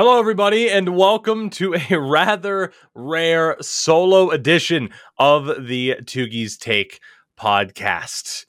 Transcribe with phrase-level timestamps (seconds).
[0.00, 7.00] Hello, everybody, and welcome to a rather rare solo edition of the Tougies Take
[7.36, 8.46] podcast.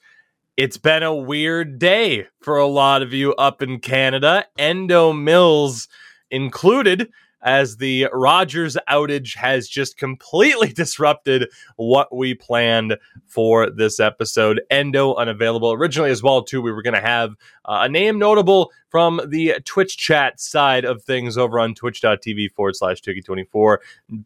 [0.56, 5.88] It's been a weird day for a lot of you up in Canada, Endo Mills
[6.30, 7.10] included
[7.42, 12.96] as the Rogers outage has just completely disrupted what we planned
[13.26, 14.60] for this episode.
[14.70, 16.62] Endo unavailable originally as well too.
[16.62, 17.30] We were going to have
[17.64, 22.74] uh, a name notable from the Twitch chat side of things over on twitch.tv forward
[22.74, 23.78] slash Tougie24,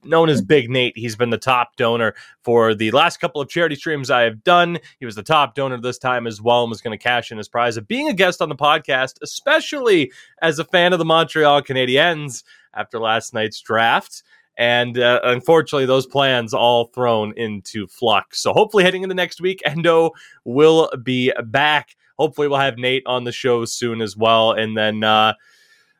[0.04, 0.96] known as Big Nate.
[0.96, 4.78] He's been the top donor for the last couple of charity streams I have done.
[4.98, 7.38] He was the top donor this time as well and was going to cash in
[7.38, 10.10] his prize of being a guest on the podcast, especially
[10.40, 14.22] as a fan of the Montreal Canadiens after last night's draft.
[14.56, 18.40] And uh, unfortunately, those plans all thrown into flux.
[18.40, 20.12] So hopefully, heading into next week, Endo
[20.44, 21.96] will be back.
[22.18, 24.52] Hopefully, we'll have Nate on the show soon as well.
[24.52, 25.34] And then uh,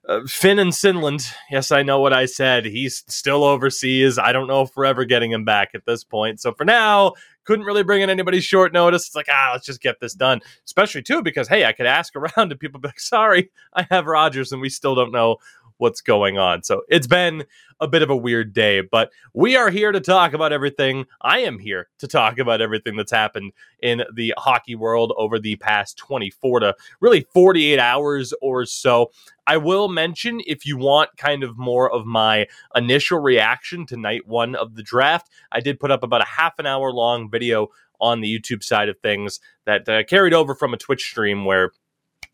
[0.08, 1.32] uh, Finn and Sinland.
[1.50, 2.66] Yes, I know what I said.
[2.66, 4.18] He's still overseas.
[4.18, 6.40] I don't know if we're ever getting him back at this point.
[6.40, 9.06] So for now, couldn't really bring in anybody short notice.
[9.06, 10.40] It's like, ah, let's just get this done.
[10.64, 14.06] Especially too, because hey, I could ask around and people be like, sorry, I have
[14.06, 15.36] Rogers and we still don't know
[15.78, 16.62] what's going on.
[16.62, 17.44] So it's been
[17.80, 21.06] a bit of a weird day, but we are here to talk about everything.
[21.20, 25.56] I am here to talk about everything that's happened in the hockey world over the
[25.56, 29.10] past 24 to really 48 hours or so.
[29.46, 34.26] I will mention if you want kind of more of my initial reaction to night
[34.26, 37.68] one of the draft, I did put up about a half an hour long video
[38.00, 41.72] on the YouTube side of things that uh, carried over from a Twitch stream where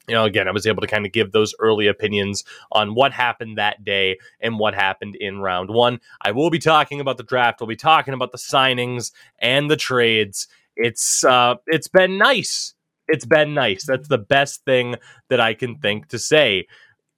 [0.08, 3.12] you know, again, I was able to kind of give those early opinions on what
[3.12, 6.00] happened that day and what happened in round one.
[6.20, 7.60] I will be talking about the draft.
[7.60, 10.48] We'll be talking about the signings and the trades.
[10.76, 12.74] It's uh, it's been nice.
[13.08, 13.84] It's been nice.
[13.84, 14.96] That's the best thing
[15.28, 16.66] that I can think to say.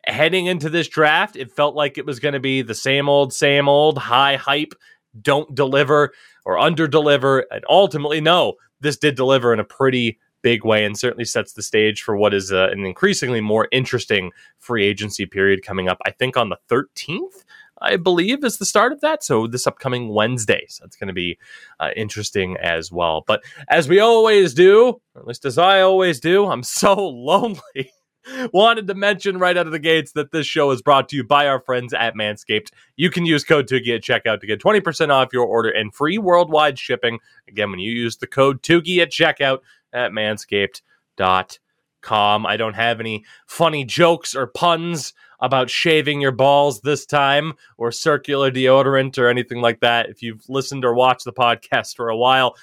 [0.06, 3.33] Heading into this draft, it felt like it was going to be the same old,
[3.33, 4.74] same old, high hype,
[5.20, 6.12] don't deliver
[6.44, 7.46] or under deliver.
[7.50, 11.63] And ultimately, no, this did deliver in a pretty big way and certainly sets the
[11.63, 15.98] stage for what is uh, an increasingly more interesting free agency period coming up.
[16.05, 17.45] I think on the 13th.
[17.80, 19.25] I believe is the start of that.
[19.25, 21.39] So this upcoming Wednesday, so it's going to be
[21.81, 23.25] uh, interesting as well.
[23.27, 27.92] But as we always do, at least as I always do, I'm so lonely.
[28.52, 31.25] Wanted to mention right out of the gates that this show is brought to you
[31.25, 32.69] by our friends at Manscaped.
[32.97, 36.19] You can use code Tougie at checkout to get 20% off your order and free
[36.19, 37.19] worldwide shipping.
[37.48, 39.58] Again, when you use the code Tougie at checkout,
[39.92, 42.47] at manscaped.com.
[42.47, 47.91] I don't have any funny jokes or puns about shaving your balls this time or
[47.91, 50.08] circular deodorant or anything like that.
[50.08, 52.57] If you've listened or watched the podcast for a while,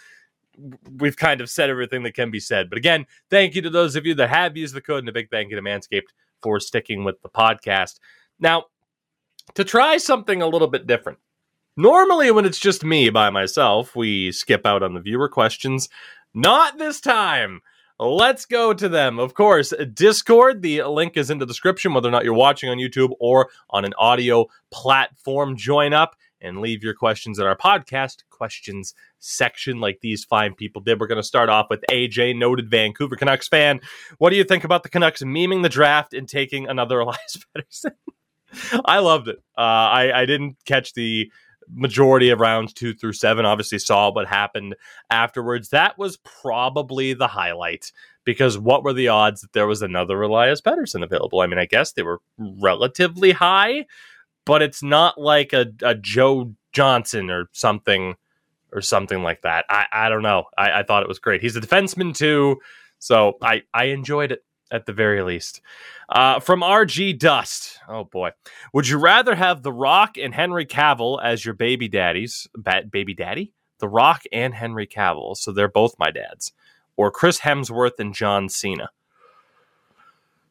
[0.97, 2.69] we've kind of said everything that can be said.
[2.69, 5.13] But again, thank you to those of you that have used the code and a
[5.13, 6.09] big thank you to Manscaped
[6.41, 7.99] for sticking with the podcast.
[8.39, 8.65] Now,
[9.55, 11.19] to try something a little bit different.
[11.75, 15.87] Normally, when it's just me by myself, we skip out on the viewer questions.
[16.33, 17.61] Not this time.
[17.99, 19.19] Let's go to them.
[19.19, 20.61] Of course, Discord.
[20.61, 23.83] The link is in the description, whether or not you're watching on YouTube or on
[23.83, 25.57] an audio platform.
[25.57, 30.81] Join up and leave your questions in our podcast questions section, like these fine people
[30.81, 30.97] did.
[30.99, 33.81] We're going to start off with AJ, noted Vancouver Canucks fan.
[34.17, 37.91] What do you think about the Canucks memeing the draft and taking another Elias Pettersson?
[38.85, 39.37] I loved it.
[39.57, 41.29] Uh, I, I didn't catch the
[41.73, 43.45] majority of rounds two through seven.
[43.45, 44.75] Obviously, saw what happened
[45.09, 45.69] afterwards.
[45.69, 47.91] That was probably the highlight
[48.23, 51.41] because what were the odds that there was another Elias Pettersson available?
[51.41, 53.85] I mean, I guess they were relatively high,
[54.45, 58.15] but it's not like a, a Joe Johnson or something
[58.71, 59.65] or something like that.
[59.69, 60.45] I, I don't know.
[60.57, 61.41] I, I thought it was great.
[61.41, 62.57] He's a defenseman too,
[62.99, 65.61] so I, I enjoyed it at the very least.
[66.09, 67.79] Uh, from RG Dust.
[67.87, 68.31] Oh boy.
[68.73, 72.47] Would you rather have The Rock and Henry Cavill as your baby daddies?
[72.55, 73.51] Ba- baby daddy?
[73.79, 75.35] The Rock and Henry Cavill.
[75.35, 76.53] So they're both my dads.
[76.97, 78.89] Or Chris Hemsworth and John Cena.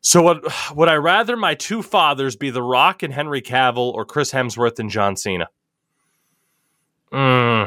[0.01, 4.05] So would, would I rather my two fathers be The Rock and Henry Cavill or
[4.05, 5.49] Chris Hemsworth and John Cena?
[7.13, 7.65] Hmm.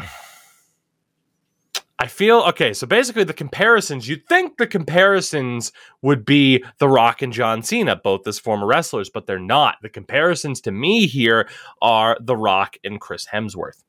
[2.01, 2.73] I feel okay.
[2.73, 5.71] So basically, the comparisons you'd think the comparisons
[6.01, 9.75] would be The Rock and John Cena, both as former wrestlers, but they're not.
[9.83, 11.47] The comparisons to me here
[11.79, 13.83] are The Rock and Chris Hemsworth.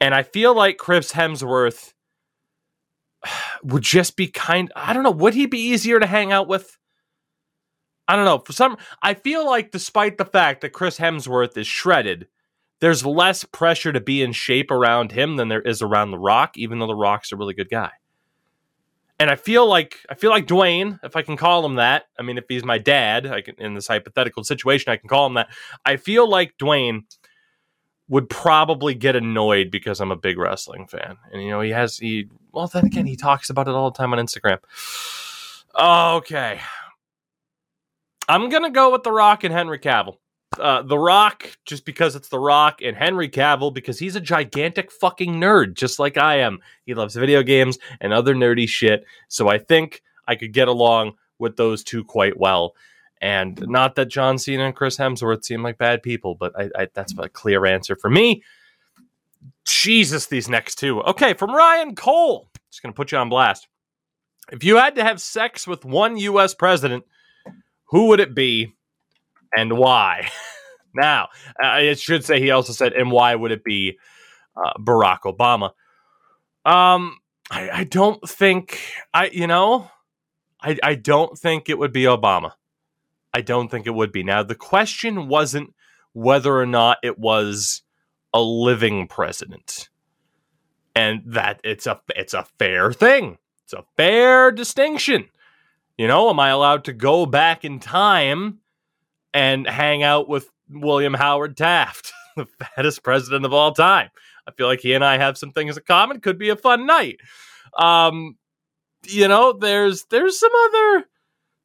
[0.00, 1.92] And I feel like Chris Hemsworth
[3.62, 6.78] would just be kind I don't know, would he be easier to hang out with?
[8.08, 8.38] I don't know.
[8.38, 12.28] For some I feel like despite the fact that Chris Hemsworth is shredded,
[12.82, 16.58] there's less pressure to be in shape around him than there is around The Rock,
[16.58, 17.92] even though The Rock's a really good guy.
[19.22, 22.06] and I feel like I feel like Dwayne, if I can call him that.
[22.18, 25.26] I mean, if he's my dad, I can, in this hypothetical situation, I can call
[25.26, 25.48] him that.
[25.86, 27.02] I feel like Dwayne
[28.08, 31.98] would probably get annoyed because I'm a big wrestling fan, and you know he has
[31.98, 32.28] he.
[32.50, 34.58] Well, then again, he talks about it all the time on Instagram.
[35.78, 36.60] Okay,
[38.28, 40.16] I'm gonna go with The Rock and Henry Cavill.
[40.58, 44.92] Uh, the Rock, just because it's The Rock, and Henry Cavill because he's a gigantic
[44.92, 46.60] fucking nerd, just like I am.
[46.84, 49.04] He loves video games and other nerdy shit.
[49.28, 52.74] So I think I could get along with those two quite well.
[53.20, 56.88] And not that John Cena and Chris Hemsworth seem like bad people, but I, I,
[56.92, 58.42] that's a clear answer for me.
[59.64, 61.00] Jesus, these next two.
[61.02, 62.48] Okay, from Ryan Cole.
[62.70, 63.68] Just going to put you on blast.
[64.50, 66.54] If you had to have sex with one U.S.
[66.54, 67.04] president,
[67.86, 68.74] who would it be
[69.56, 70.30] and why?
[70.94, 71.28] now,
[71.62, 73.98] uh, it should say he also said, and why would it be
[74.56, 75.70] uh, Barack Obama?
[76.64, 77.18] Um,
[77.50, 78.80] I, I don't think
[79.12, 79.90] I, you know,
[80.60, 82.52] I, I don't think it would be Obama.
[83.34, 84.22] I don't think it would be.
[84.22, 85.74] Now, the question wasn't
[86.12, 87.82] whether or not it was
[88.34, 89.88] a living president,
[90.94, 93.38] and that it's a it's a fair thing.
[93.64, 95.26] It's a fair distinction.
[95.96, 98.58] You know, am I allowed to go back in time
[99.34, 104.10] and hang out with William Howard Taft, the fattest president of all time.
[104.46, 106.20] I feel like he and I have some things in common.
[106.20, 107.20] Could be a fun night.
[107.78, 108.36] Um,
[109.06, 111.04] you know, there's there's some other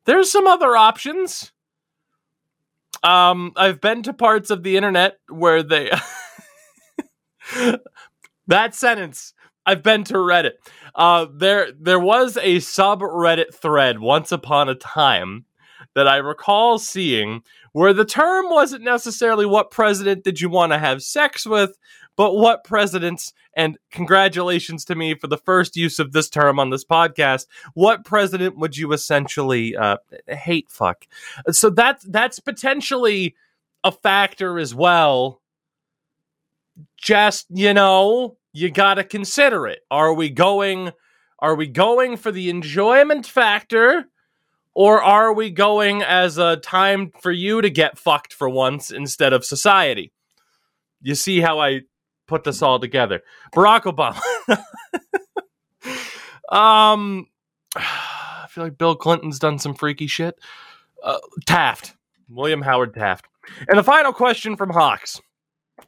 [0.05, 1.51] there's some other options.
[3.03, 5.91] Um, I've been to parts of the internet where they
[8.47, 9.33] that sentence.
[9.65, 10.53] I've been to Reddit.
[10.95, 15.45] Uh, there there was a subreddit thread once upon a time
[15.97, 17.41] that I recall seeing
[17.71, 21.75] where the term wasn't necessarily what president did you want to have sex with,
[22.15, 26.69] but what presidents, and congratulations to me for the first use of this term on
[26.69, 29.97] this podcast, what president would you essentially uh,
[30.27, 31.07] hate fuck?
[31.49, 33.33] So that, that's potentially
[33.83, 35.41] a factor as well.
[36.95, 39.79] Just, you know, you got to consider it.
[39.89, 40.91] Are we going
[41.39, 44.05] are we going for the enjoyment factor
[44.77, 49.33] or are we going as a time for you to get fucked for once instead
[49.33, 50.13] of society?
[51.01, 51.81] You see how I
[52.27, 53.23] put this all together.
[53.55, 54.21] Barack Obama.
[56.55, 57.25] um,
[57.75, 60.37] I feel like Bill Clinton's done some freaky shit.
[61.03, 61.95] Uh, Taft,
[62.29, 63.25] William Howard Taft.
[63.67, 65.19] And the final question from Hawks.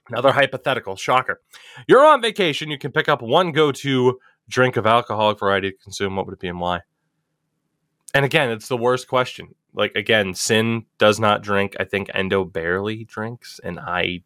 [0.09, 1.41] Another hypothetical, shocker.
[1.87, 2.71] You're on vacation.
[2.71, 4.17] You can pick up one go to
[4.49, 6.15] drink of alcoholic variety to consume.
[6.15, 6.79] What would it be and why?
[8.13, 9.55] And again, it's the worst question.
[9.73, 11.75] Like again, Sin does not drink.
[11.79, 14.21] I think Endo barely drinks, and I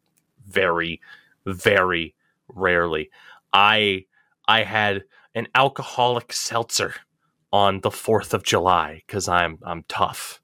[0.45, 1.01] very,
[1.45, 2.15] very
[2.47, 3.09] rarely.
[3.51, 4.06] I
[4.47, 5.03] I had
[5.35, 6.95] an alcoholic seltzer
[7.51, 10.41] on the Fourth of July because I'm I'm tough.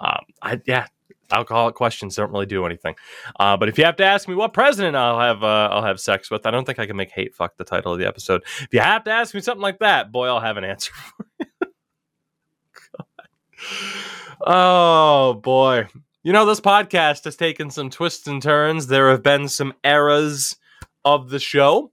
[0.00, 0.86] Um, I yeah,
[1.32, 2.94] alcoholic questions don't really do anything.
[3.40, 5.98] Uh, but if you have to ask me what president I'll have uh, I'll have
[5.98, 8.42] sex with, I don't think I can make hate fuck the title of the episode.
[8.60, 11.26] If you have to ask me something like that, boy, I'll have an answer for
[11.40, 11.46] you
[14.40, 15.86] oh boy.
[16.22, 18.88] You know, this podcast has taken some twists and turns.
[18.88, 20.56] There have been some eras
[21.04, 21.92] of the show.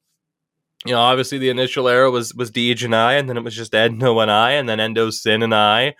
[0.85, 3.55] You know, obviously the initial era was was Deej and I, and then it was
[3.55, 5.95] just Endo and I, and then Endo Sin and I,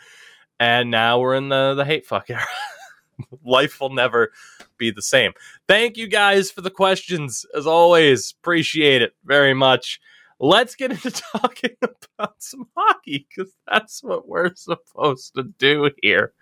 [0.60, 2.46] and now we're in the the hate fuck era.
[3.46, 4.32] Life will never
[4.78, 5.34] be the same.
[5.68, 7.46] Thank you guys for the questions.
[7.56, 10.02] As always, appreciate it very much
[10.44, 16.34] let's get into talking about some hockey because that's what we're supposed to do here.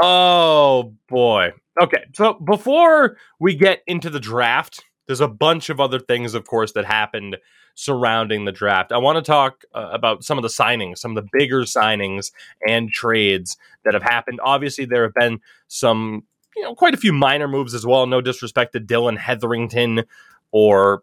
[0.00, 1.52] Oh boy.
[1.80, 6.46] Okay, so before we get into the draft, there's a bunch of other things, of
[6.46, 7.38] course, that happened
[7.74, 8.92] surrounding the draft.
[8.92, 12.30] I want to talk uh, about some of the signings, some of the bigger signings
[12.68, 14.38] and trades that have happened.
[14.42, 18.06] Obviously, there have been some, you know, quite a few minor moves as well.
[18.06, 20.04] No disrespect to Dylan Hetherington
[20.50, 21.02] or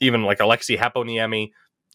[0.00, 1.50] even like Alexi Heponiemi,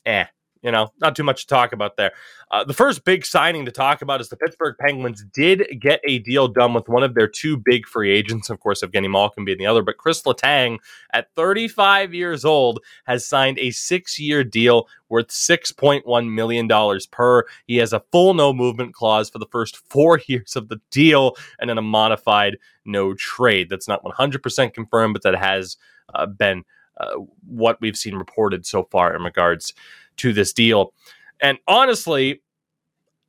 [0.05, 0.25] eh,
[0.65, 2.11] you know, not too much to talk about there.
[2.49, 6.17] Uh, the first big signing to talk about is the Pittsburgh Penguins did get a
[6.17, 9.59] deal done with one of their two big free agents, of course, Evgeny Malkin being
[9.59, 10.79] the other, but Chris Letang,
[11.13, 17.43] at 35 years old, has signed a six-year deal worth $6.1 million per.
[17.67, 21.35] He has a full no movement clause for the first four years of the deal
[21.59, 23.69] and then a modified no trade.
[23.69, 25.77] That's not 100% confirmed, but that has
[26.15, 26.63] uh, been
[26.97, 27.15] uh,
[27.47, 29.73] what we've seen reported so far in regards
[30.17, 30.93] to this deal.
[31.41, 32.41] And honestly,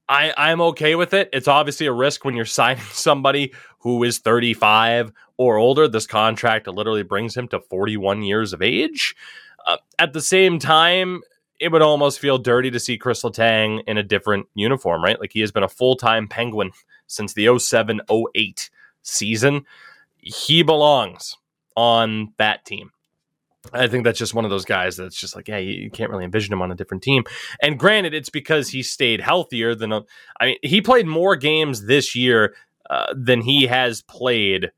[0.09, 1.29] I, I'm okay with it.
[1.33, 5.89] It's obviously a risk when you're signing somebody who is 35 or older.
[5.89, 9.15] This contract literally brings him to 41 years of age.
[9.67, 11.23] Uh, at the same time,
[11.59, 15.19] it would almost feel dirty to see Chris Letang in a different uniform, right?
[15.19, 16.71] Like he has been a full time Penguin
[17.07, 18.01] since the 07
[18.35, 18.71] 08
[19.03, 19.65] season.
[20.19, 21.37] He belongs
[21.77, 22.91] on that team.
[23.73, 26.25] I think that's just one of those guys that's just like, yeah, you, can't really
[26.25, 27.25] envision him on a different team.
[27.63, 32.15] And granted, it's because he stayed healthier than, I mean, he played more games this
[32.15, 32.55] year
[32.91, 34.71] uh, than he has played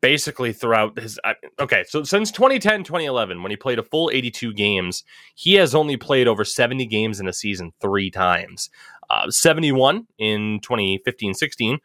[0.00, 1.18] basically throughout his.
[1.58, 5.96] Okay, so since 2010, 2011, when he played a full 82 games, he has only
[5.96, 8.70] played over 70 games in a season three times.
[9.08, 11.78] Uh, 71 in 2015 16,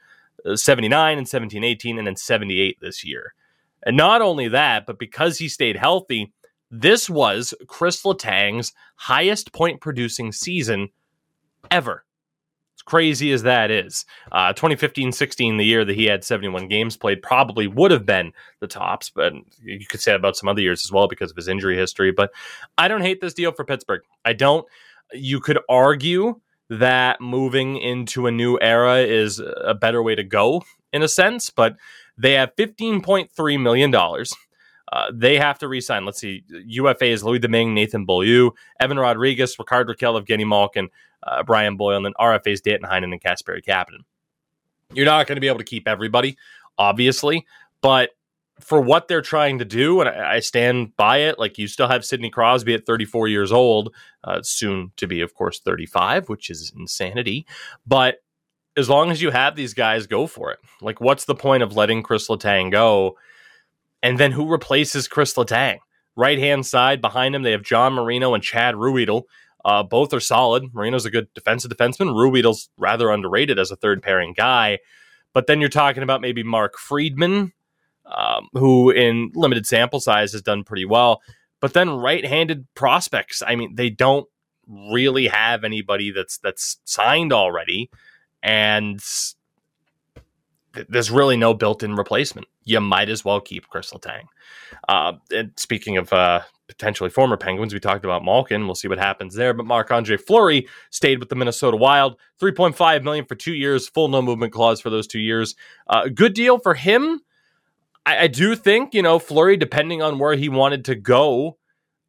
[0.45, 3.33] uh, 79 in 17 18, and then 78 this year.
[3.85, 6.33] And not only that, but because he stayed healthy,
[6.71, 10.89] this was Chris Letang's highest point producing season
[11.69, 12.03] ever.
[12.77, 14.05] As crazy as that is.
[14.31, 18.33] Uh, 2015 16, the year that he had 71 games played, probably would have been
[18.59, 21.47] the tops, but you could say about some other years as well because of his
[21.47, 22.11] injury history.
[22.11, 22.31] But
[22.77, 24.01] I don't hate this deal for Pittsburgh.
[24.25, 24.65] I don't.
[25.13, 30.63] You could argue that moving into a new era is a better way to go
[30.91, 31.75] in a sense, but
[32.17, 33.93] they have $15.3 million.
[33.93, 36.05] Uh, they have to resign.
[36.05, 36.43] Let's see.
[36.49, 40.89] UFA is Louis Domingue, Nathan Beaulieu, Evan Rodrigues, Rickard Rakell, Evgeny Malkin,
[41.23, 44.03] uh, Brian Boyle, and then RFA is Danton Heinen and Kasperi Kapanen.
[44.93, 46.37] You're not going to be able to keep everybody,
[46.77, 47.45] obviously,
[47.81, 48.11] but
[48.59, 51.37] for what they're trying to do, and I, I, stand by it.
[51.37, 53.93] Like you still have Sidney Crosby at 34 years old,
[54.23, 57.45] uh, soon to be, of course, 35, which is insanity.
[57.85, 58.19] But
[58.77, 60.59] as long as you have these guys, go for it.
[60.81, 63.17] Like, what's the point of letting Chris Letang go?
[64.03, 65.79] And then who replaces Chris Letang?
[66.15, 69.23] Right hand side behind him, they have John Marino and Chad Ruhwedel.
[69.63, 70.73] Uh, both are solid.
[70.73, 72.13] Marino's a good defensive defenseman.
[72.13, 74.79] Ruhwedel's rather underrated as a third pairing guy.
[75.33, 77.51] But then you're talking about maybe Mark Friedman,
[78.05, 81.21] um, who in limited sample size has done pretty well.
[81.61, 84.27] But then right-handed prospects, I mean, they don't
[84.67, 87.89] really have anybody that's that's signed already
[88.45, 89.01] and
[90.87, 92.47] there's really no built-in replacement.
[92.63, 94.25] You might as well keep Chris Letang.
[94.87, 98.65] Uh, and speaking of uh, potentially former Penguins, we talked about Malkin.
[98.65, 99.53] We'll see what happens there.
[99.53, 103.53] But Marc Andre Fleury stayed with the Minnesota Wild, three point five million for two
[103.53, 105.55] years, full no movement clause for those two years.
[105.87, 107.21] Uh, good deal for him.
[108.05, 111.57] I, I, do think you know Fleury, depending on where he wanted to go,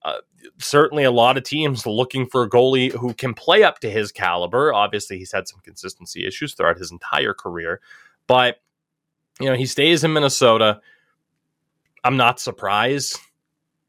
[0.06, 0.20] uh,
[0.58, 4.12] certainly a lot of teams looking for a goalie who can play up to his
[4.12, 4.72] caliber.
[4.72, 7.80] Obviously, he's had some consistency issues throughout his entire career,
[8.28, 8.60] but
[9.40, 10.80] you know, he stays in Minnesota.
[12.04, 13.18] I'm not surprised.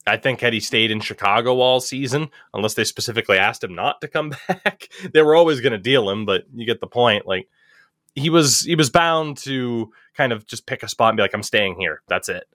[0.08, 4.02] I think had he stayed in Chicago all season, unless they specifically asked him not
[4.02, 6.26] to come back, they were always going to deal him.
[6.26, 7.28] But you get the point.
[7.28, 7.48] Like
[8.16, 11.36] he was, he was bound to kind of just pick a spot and be like,
[11.36, 12.02] "I'm staying here.
[12.08, 12.48] That's it."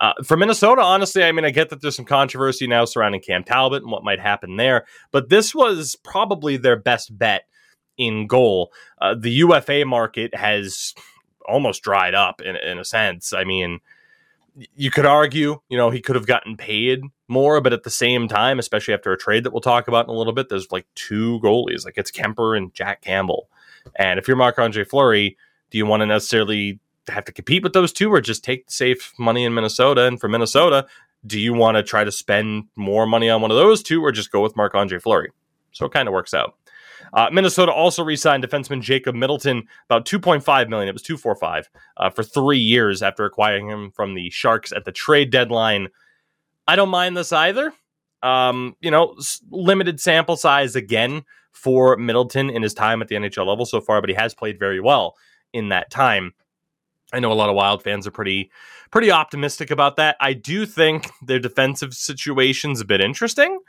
[0.00, 3.44] Uh, for Minnesota, honestly, I mean, I get that there's some controversy now surrounding Cam
[3.44, 7.44] Talbot and what might happen there, but this was probably their best bet
[7.96, 8.72] in goal.
[9.00, 10.94] Uh, the UFA market has
[11.46, 13.32] almost dried up in, in a sense.
[13.32, 13.80] I mean,
[14.74, 18.28] you could argue, you know, he could have gotten paid more, but at the same
[18.28, 20.86] time, especially after a trade that we'll talk about in a little bit, there's like
[20.94, 23.48] two goalies, like it's Kuemper and Jack Campbell.
[23.96, 25.36] And if you're Marc Andre Fleury,
[25.70, 28.72] do you want to necessarily have to compete with those two or just take the
[28.72, 30.02] safe money in Minnesota?
[30.06, 30.86] And for Minnesota,
[31.26, 34.12] do you want to try to spend more money on one of those two or
[34.12, 35.30] just go with Marc Andre Fleury?
[35.72, 36.54] So it kind of works out.
[37.12, 40.88] Uh, Minnesota also re-signed defenseman Jacob Middleton about 2.5 million.
[40.88, 44.92] It was 245 uh, for three years after acquiring him from the Sharks at the
[44.92, 45.88] trade deadline.
[46.66, 47.72] I don't mind this either.
[48.22, 49.16] Um, you know,
[49.50, 54.00] limited sample size again for Middleton in his time at the NHL level so far,
[54.00, 55.14] but he has played very well
[55.52, 56.32] in that time.
[57.14, 58.50] I know a lot of Wild fans are pretty
[58.90, 60.16] pretty optimistic about that.
[60.20, 63.60] I do think their defensive situation's a bit interesting.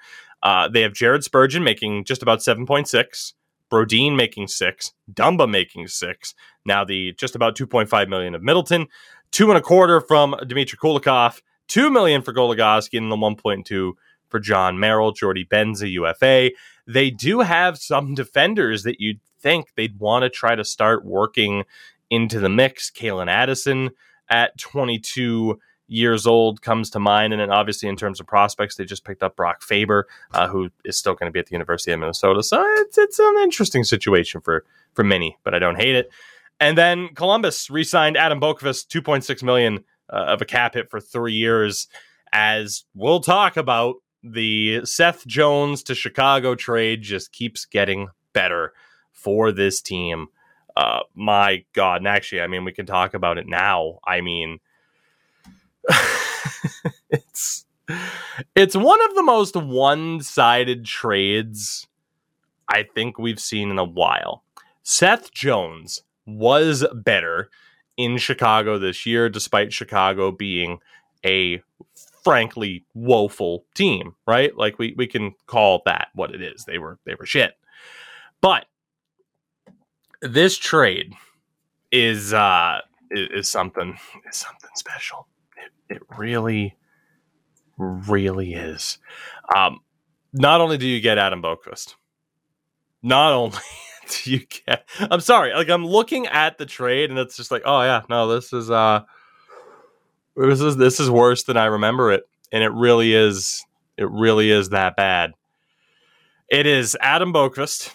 [0.42, 3.34] Uh, they have Jared Spurgeon making just about 7.6,
[3.72, 6.34] Brodin making six, Dumba making six.
[6.66, 8.88] Now the just about 2.5 million of Middleton,
[9.32, 13.94] two and a quarter from Dmitry Kulikov, two million for Goligoski, and the 1.2
[14.28, 16.52] for John Merrill, Jordie Benza, UFA.
[16.88, 21.64] They do have some defenders that you'd think they'd want to try to start working
[22.10, 22.92] into the mix.
[22.92, 23.92] Calen Addison
[24.30, 27.34] at 22 years old comes to mind.
[27.34, 30.70] And then obviously, in terms of prospects, they just picked up Brock Faber, uh, who
[30.84, 32.42] is still going to be at the University of Minnesota.
[32.44, 36.10] So it's, it's an interesting situation for, for many, but I don't hate it.
[36.60, 41.00] And then Columbus re signed Adam Boqvist, 2.6 million uh, of a cap hit for
[41.00, 41.88] three years.
[42.32, 48.74] As we'll talk about, the Seth Jones to Chicago trade just keeps getting better
[49.12, 50.28] for this team
[50.76, 51.98] uh, my God.
[51.98, 54.00] And actually, I mean, we can talk about it now.
[54.06, 54.60] I mean,
[57.10, 57.66] it's
[58.56, 61.88] it's one of the most one-sided trades
[62.68, 64.44] I think we've seen in a while.
[64.84, 67.50] Seth Jones was better
[67.98, 70.80] in Chicago this year, despite Chicago being
[71.26, 71.62] a
[72.24, 74.56] frankly woeful team, right?
[74.58, 76.66] Like we we can call that what it is.
[76.66, 77.54] They were they were shit.
[78.42, 78.66] But
[80.28, 81.14] this trade
[81.92, 82.80] is uh
[83.12, 83.98] is, is something
[84.30, 85.28] is something special.
[85.90, 86.76] It, it really
[87.78, 88.98] really is.
[89.56, 89.80] Um
[90.34, 91.96] not only do you get Adam Boqvist,
[93.02, 93.60] not only
[94.24, 97.64] do you get I'm sorry, like I'm looking at the trade and it's just like,
[97.66, 99.04] oh yeah, no, this is uh
[100.36, 102.24] this is this is worse than I remember it.
[102.52, 103.66] And it really is
[103.98, 105.34] it really is that bad.
[106.50, 107.92] It is Adam Boqvist,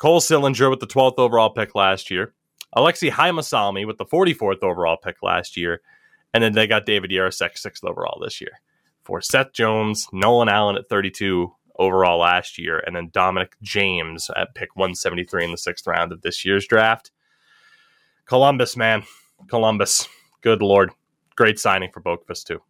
[0.00, 2.32] Cole Sillinger with the 12th overall pick last year,
[2.74, 5.82] Alexi Heimosalmi with the 44th overall pick last year,
[6.32, 8.62] and then they got David Jiricek, sixth overall this year.
[9.04, 14.54] For Seth Jones, Nolan Allan at 32, overall last year, and then Dominic James at
[14.54, 17.10] pick 173 in the sixth round of this year's draft.
[18.24, 19.02] Columbus, man.
[19.48, 20.08] Columbus.
[20.40, 20.92] Good Lord.
[21.36, 22.62] Great signing for Boqvist, too.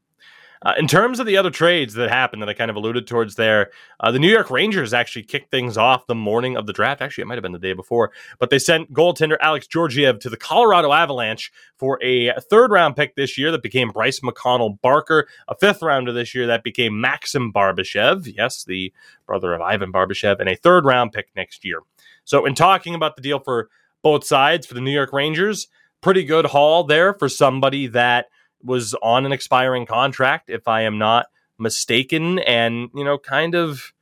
[0.63, 3.37] Uh, in terms of the other trades that happened that I kind of alluded towards
[3.37, 7.01] there, uh, the New York Rangers actually kicked things off the morning of the draft.
[7.01, 10.29] Actually, it might have been the day before, but they sent goaltender Alex Georgiev to
[10.29, 15.27] the Colorado Avalanche for a third round pick this year that became Bryce McConnell Barker,
[15.49, 18.93] a fifth rounder this year that became Maxim Barbashev, yes, the
[19.27, 21.81] brother of Ivan Barbashev, and a third round pick next year.
[22.25, 23.71] So, in talking about the deal for
[24.03, 25.69] both sides for the New York Rangers,
[26.03, 28.27] pretty good haul there for somebody that
[28.63, 31.27] was on an expiring contract, if I am not
[31.59, 33.93] mistaken, and you know, kind of.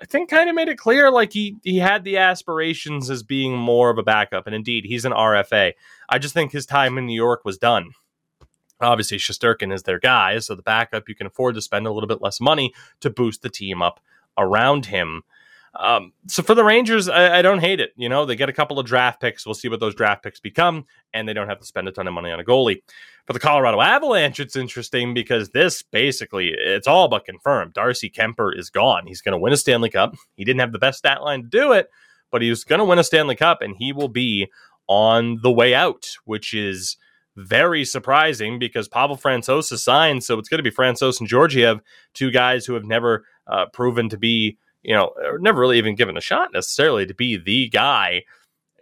[0.00, 3.58] I think kind of made it clear like he he had the aspirations as being
[3.58, 5.72] more of a backup, and indeed he's an RFA.
[6.08, 7.90] I just think his time in New York was done.
[8.80, 12.06] Obviously, Shesterkin is their guy, so the backup you can afford to spend a little
[12.06, 13.98] bit less money to boost the team up
[14.36, 15.24] around him.
[15.78, 17.92] Um, so for the Rangers, I, I, don't hate it.
[17.96, 19.46] You know, they get a couple of draft picks.
[19.46, 22.08] We'll see what those draft picks become, and they don't have to spend a ton
[22.08, 22.82] of money on a goalie.
[23.26, 27.74] For the Colorado Avalanche, it's interesting because this basically it's all but confirmed.
[27.74, 29.06] Darcy Kuemper is gone.
[29.06, 30.16] He's going to win a Stanley Cup.
[30.34, 31.88] He didn't have the best stat line to do it,
[32.32, 34.48] but he's going to win a Stanley Cup, and he will be
[34.88, 36.96] on the way out, which is
[37.36, 41.80] very surprising because Pavel Francouz is signed, so it's going to be Francouz and Georgiev,
[42.14, 46.16] two guys who have never uh, proven to be you know, never really even given
[46.16, 48.22] a shot necessarily to be the guy.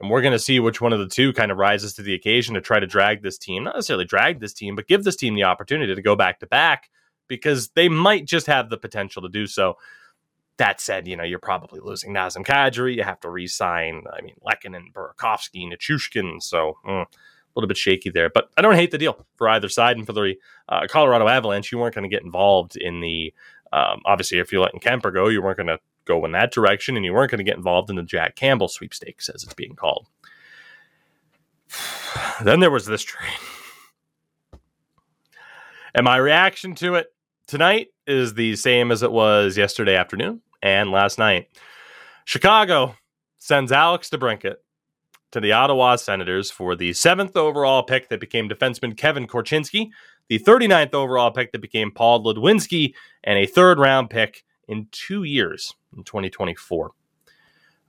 [0.00, 2.14] And we're going to see which one of the two kind of rises to the
[2.14, 5.16] occasion to try to drag this team, not necessarily drag this team, but give this
[5.16, 6.90] team the opportunity to go back to back
[7.28, 9.76] because they might just have the potential to do so.
[10.58, 12.96] That said, you know, you're probably losing Nazem Kadri.
[12.96, 16.42] You have to re sign, I mean, Lehkonen, Burakovsky, Nichushkin.
[16.42, 17.06] So, mm, a
[17.56, 18.30] little bit shaky there.
[18.30, 19.96] But I don't hate the deal for either side.
[19.96, 20.34] And for the
[20.68, 23.32] uh, Colorado Avalanche, you weren't going to get involved in the
[23.76, 26.96] um, obviously, if you're letting Kuemper go, you weren't going to go in that direction,
[26.96, 29.74] and you weren't going to get involved in the Jack Campbell sweepstakes, as it's being
[29.74, 30.06] called.
[32.42, 33.28] then there was this trade.
[35.94, 37.08] And my reaction to it
[37.46, 41.48] tonight is the same as it was yesterday afternoon and last night.
[42.24, 42.96] Chicago
[43.38, 44.56] sends Alex DeBrincat
[45.32, 49.90] to the Ottawa Senators for the seventh overall pick that became defenseman Kevin Korchinski
[50.28, 55.22] the 39th overall pick that became Paul Ludwinski, and a third round pick in two
[55.22, 56.92] years in 2024.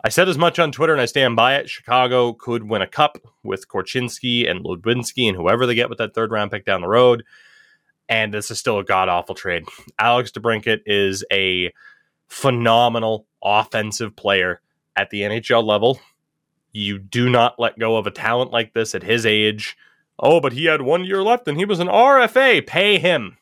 [0.03, 1.69] I said as much on Twitter and I stand by it.
[1.69, 6.13] Chicago could win a cup with Korchinski and Ludwinski and whoever they get with that
[6.13, 7.23] third round pick down the road.
[8.07, 9.65] And this is still a god awful trade.
[9.97, 11.73] Alex DeBrincat is a
[12.27, 14.61] phenomenal offensive player
[14.95, 15.99] at the NHL level.
[16.71, 19.75] You do not let go of a talent like this at his age.
[20.19, 22.65] Oh, but he had one year left and he was an RFA.
[22.65, 23.37] Pay him.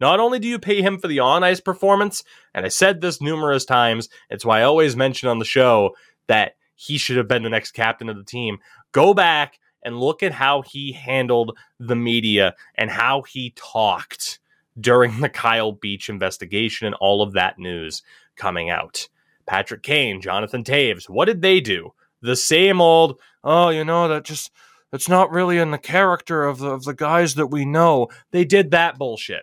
[0.00, 2.22] Not only do you pay him for the on ice performance,
[2.54, 5.96] and I said this numerous times, it's why I always mention on the show
[6.28, 8.58] that he should have been the next captain of the team.
[8.92, 14.38] Go back and look at how he handled the media and how he talked
[14.80, 18.02] during the Kyle Beach investigation and all of that news
[18.36, 19.08] coming out.
[19.46, 21.92] Patrick Kane, Jonathan Toews, what did they do?
[22.20, 24.52] The same old, oh, you know, that just
[24.92, 28.08] it's not really in the character of the, of the guys that we know.
[28.30, 29.42] They did that bullshit.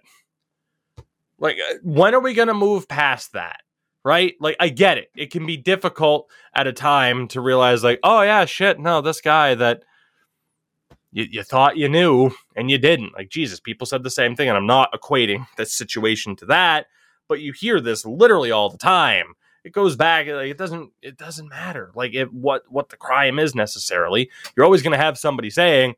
[1.38, 3.62] Like, uh, when are we going to move past that?
[4.04, 4.36] Right?
[4.40, 5.10] Like, I get it.
[5.16, 9.20] It can be difficult at a time to realize, like, oh, yeah, shit, no, this
[9.20, 9.84] guy that
[11.12, 13.14] you, you thought you knew and you didn't.
[13.16, 14.48] Like, Jesus, people said the same thing.
[14.48, 16.86] And I'm not equating this situation to that,
[17.28, 19.34] but you hear this literally all the time
[19.66, 23.40] it goes back like it doesn't it doesn't matter like it, what what the crime
[23.40, 25.96] is necessarily you're always going to have somebody saying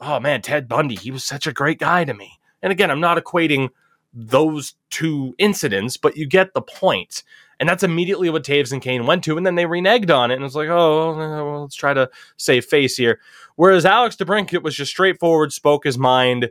[0.00, 3.00] oh man ted bundy he was such a great guy to me and again i'm
[3.00, 3.68] not equating
[4.12, 7.22] those two incidents, but you get the point.
[7.58, 9.36] And that's immediately what Toews and Kane went to.
[9.36, 10.36] And then they reneged on it.
[10.36, 13.20] And it's like, oh, well, let's try to save face here.
[13.56, 16.50] Whereas Alex DeBrincat was just straightforward, spoke his mind,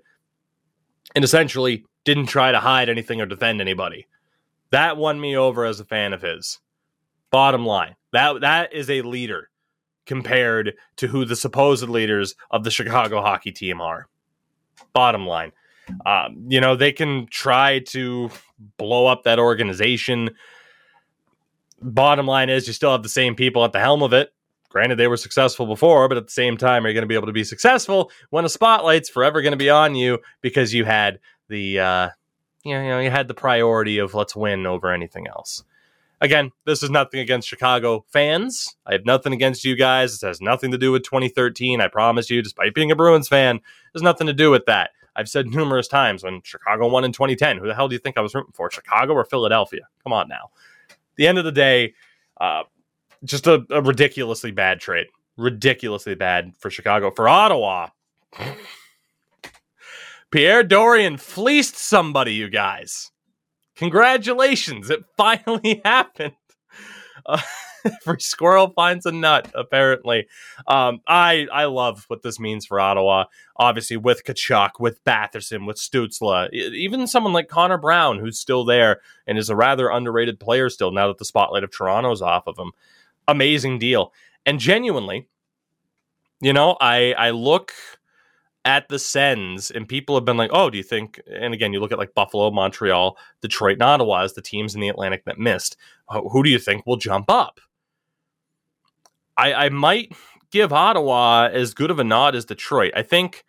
[1.16, 4.08] and essentially didn't try to hide anything or defend anybody.
[4.72, 6.60] That won me over as a fan of his.
[7.32, 9.50] Bottom line, that that is a leader
[10.06, 14.08] compared to who the supposed leaders of the Chicago hockey team are.
[14.94, 15.52] Bottom line,
[16.06, 18.30] um, you know, they can try to
[18.78, 20.32] blow up that organization.
[21.82, 24.34] Bottom line is, you still have the same people at the helm of it.
[24.70, 27.16] Granted, they were successful before, but at the same time, are you going to be
[27.16, 30.86] able to be successful when a spotlight's forever going to be on you because you
[30.86, 32.10] had the, uh,
[32.64, 35.64] you know, you know, you had the priority of let's win over anything else.
[36.22, 38.76] Again, this is nothing against Chicago fans.
[38.86, 40.12] I have nothing against you guys.
[40.12, 41.80] This has nothing to do with 2013.
[41.80, 43.62] I promise you, despite being a Bruins fan,
[43.94, 44.92] there's nothing to do with that.
[45.16, 48.18] I've said numerous times when Chicago won in 2010, who the hell do you think
[48.18, 48.70] I was rooting for?
[48.70, 49.88] Chicago or Philadelphia?
[50.04, 50.52] Come on now.
[50.90, 51.94] At the end of the day,
[52.40, 52.64] uh,
[53.24, 55.08] just a, a ridiculously bad trade.
[55.38, 57.12] Ridiculously bad for Chicago.
[57.12, 57.90] For Ottawa,
[60.32, 63.12] Pierre Dorion fleeced somebody, you guys.
[63.76, 66.36] Congratulations, it finally happened.
[67.26, 67.42] Uh,
[67.86, 70.28] every squirrel finds a nut, apparently.
[70.68, 73.26] Um, I I love what this means for Ottawa.
[73.56, 79.02] Obviously, with Tkachuk, with Batherson, with Stützle, even someone like Connor Brown, who's still there
[79.28, 82.58] and is a rather underrated player still now that the spotlight of Toronto's off of
[82.58, 82.72] him.
[83.28, 84.12] Amazing deal.
[84.46, 85.28] And genuinely,
[86.42, 87.74] you know, I I look
[88.70, 91.80] at the Sens, and people have been like, "Oh, do you think?" And again, you
[91.80, 95.40] look at like Buffalo, Montreal, Detroit, and Ottawa as the teams in the Atlantic that
[95.40, 95.76] missed.
[96.08, 97.60] Uh, who do you think will jump up?
[99.36, 100.14] I, I might
[100.52, 102.94] give Ottawa as good of a nod as Detroit.
[102.96, 103.44] I think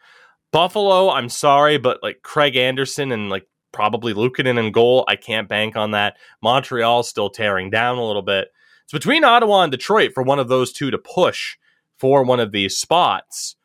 [0.53, 1.11] Buffalo.
[1.11, 5.05] I'm sorry, but like Craig Anderson and like probably Luukkonen in goal.
[5.07, 6.17] I can't bank on that.
[6.43, 8.49] Montreal still tearing down a little bit.
[8.85, 11.59] It's between Ottawa and Detroit for one of those two to push
[11.99, 13.57] for one of these spots.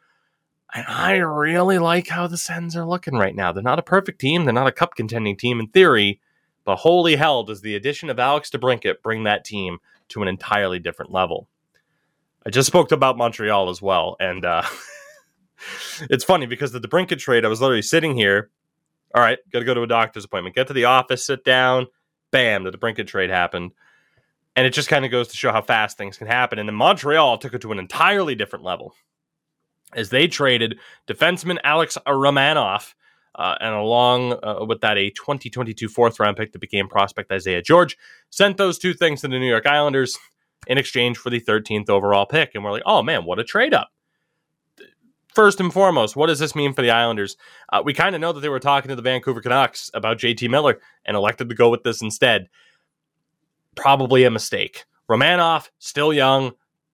[0.76, 3.54] And I really like how the Sens are looking right now.
[3.54, 4.44] They're not a perfect team.
[4.44, 6.20] They're not a cup contending team in theory,
[6.66, 9.78] but holy hell, does the addition of Alex DeBrincat bring that team
[10.10, 11.48] to an entirely different level?
[12.46, 14.64] I just spoke about Montreal as well, and uh,
[16.10, 18.50] it's funny because the DeBrincat trade, I was literally sitting here.
[19.16, 20.56] All right, got to go to a doctor's appointment.
[20.56, 21.88] Get to the office, sit down.
[22.32, 23.72] Bam, the DeBrincat trade happened,
[24.58, 26.60] and it just kind of goes to show how fast things can happen.
[26.60, 28.94] And then Montreal took it to an entirely different level
[29.96, 30.78] as they traded
[31.08, 32.94] defenseman Alex Romanov.
[33.34, 37.62] Uh, and along uh, with that, a 2022 fourth round pick that became prospect Isaiah
[37.62, 37.98] George
[38.30, 40.18] sent those two things to the New York Islanders
[40.68, 42.52] in exchange for the 13th overall pick.
[42.56, 43.90] And we're like, oh man, what a trade up.
[45.34, 47.36] First and foremost, what does this mean for the Islanders?
[47.72, 50.50] Uh, we kind of know that they were talking to the Vancouver Canucks about JT
[50.50, 52.48] Miller and elected to go with this instead.
[53.76, 54.86] Probably a mistake.
[55.10, 56.54] Romanov, still young,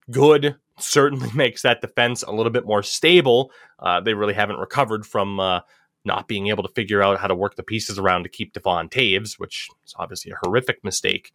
[0.09, 3.51] good, certainly makes that defense a little bit more stable.
[3.79, 5.61] Uh, they really haven't recovered from uh,
[6.05, 8.89] not being able to figure out how to work the pieces around to keep Devon
[8.89, 11.33] Toews, which is obviously a horrific mistake.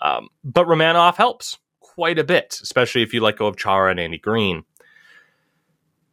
[0.00, 4.00] Um, but Romanov helps quite a bit, especially if you let go of Chara and
[4.00, 4.64] Andy Greene.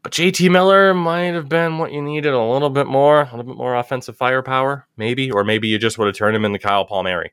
[0.04, 3.44] But JT Miller might have been what you needed a little bit more, a little
[3.44, 6.86] bit more offensive firepower, maybe, or maybe you just would have turned him into Kyle
[6.86, 7.32] Palmieri.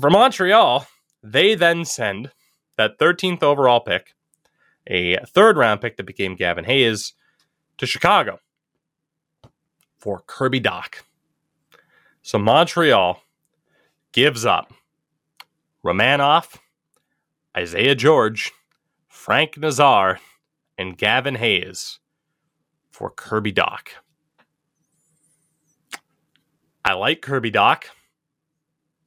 [0.00, 0.88] For Montreal,
[1.22, 2.32] they then send
[2.76, 4.15] that 13th overall pick
[4.86, 7.12] a third round pick that became Gavin Hayes
[7.78, 8.38] to Chicago
[9.98, 11.02] for Kirby Dach.
[12.22, 13.20] So Montreal
[14.12, 14.72] gives up
[15.84, 16.56] Romanov,
[17.56, 18.52] Isaiah George,
[19.08, 20.20] Frank Nazar,
[20.78, 21.98] and Gavin Hayes
[22.90, 23.88] for Kirby Dach.
[26.84, 27.84] I like Kirby Dach.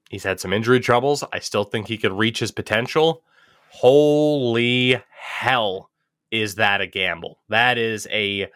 [0.09, 1.23] He's had some injury troubles.
[1.31, 3.23] I still think he could reach his potential.
[3.69, 5.89] Holy hell
[6.31, 7.39] is that a gamble?
[7.49, 8.47] That is a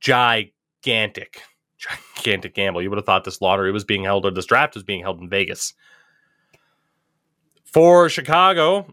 [0.00, 1.42] gigantic,
[2.16, 2.82] gigantic gamble.
[2.82, 5.20] You would have thought this lottery was being held or this draft was being held
[5.20, 5.74] in Vegas.
[7.64, 8.86] For Chicago,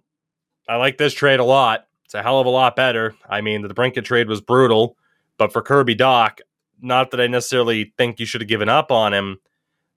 [0.68, 1.88] I like this trade a lot.
[2.06, 3.16] It's a hell of a lot better.
[3.30, 4.98] I mean, the Brinket trade was brutal,
[5.38, 6.40] but for Kirby Dach,
[6.82, 9.38] not that I necessarily think you should have given up on him,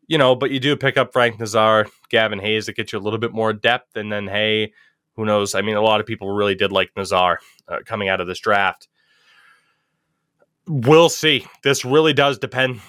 [0.07, 3.01] you know, but you do pick up Frank Nazar, Gavin Hayes to get you a
[3.01, 4.73] little bit more depth, and then hey,
[5.17, 5.55] who knows?
[5.55, 8.41] I mean, a lot of people really did like Nazar uh, coming out of this
[8.41, 8.89] draft.
[10.67, 11.47] We'll see.
[11.63, 12.81] This really does depend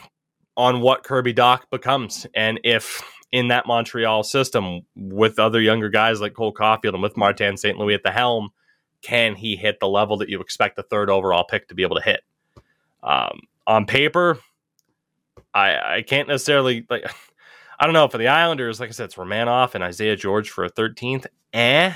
[0.58, 2.26] on what Kirby Dach becomes.
[2.34, 7.18] And if in that Montreal system with other younger guys like Cole Caufield and with
[7.18, 7.78] Martin St.
[7.78, 8.50] Louis at the helm,
[9.02, 11.98] can he hit the level that you expect the third overall pick to be able
[11.98, 12.22] to hit?
[13.04, 14.40] Um, on paper,
[15.54, 17.06] I I can't necessarily like.
[17.78, 18.80] I don't know for the Islanders.
[18.80, 21.26] Like I said, it's Romanov and Isaiah George for a 13th.
[21.52, 21.92] Eh.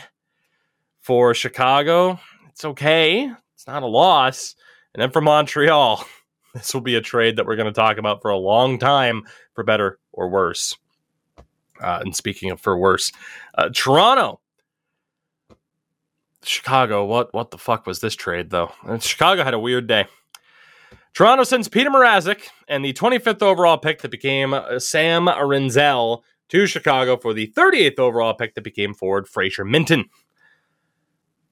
[1.01, 3.31] For Chicago, it's okay.
[3.53, 4.55] It's not a loss.
[4.93, 6.05] And then for Montreal,
[6.53, 9.23] this will be a trade that we're going to talk about for a long time,
[9.53, 10.75] for better or worse.
[11.81, 13.11] Uh, and speaking of for worse,
[13.55, 14.41] uh, Toronto,
[16.43, 17.05] Chicago.
[17.05, 18.71] What what the fuck was this trade though?
[18.83, 20.05] And Chicago had a weird day.
[21.13, 26.65] Toronto sends Peter Mrazek and the 25th overall pick that became uh, Sam Rinzel to
[26.65, 30.05] Chicago for the 38th overall pick that became forward Fraser Minten.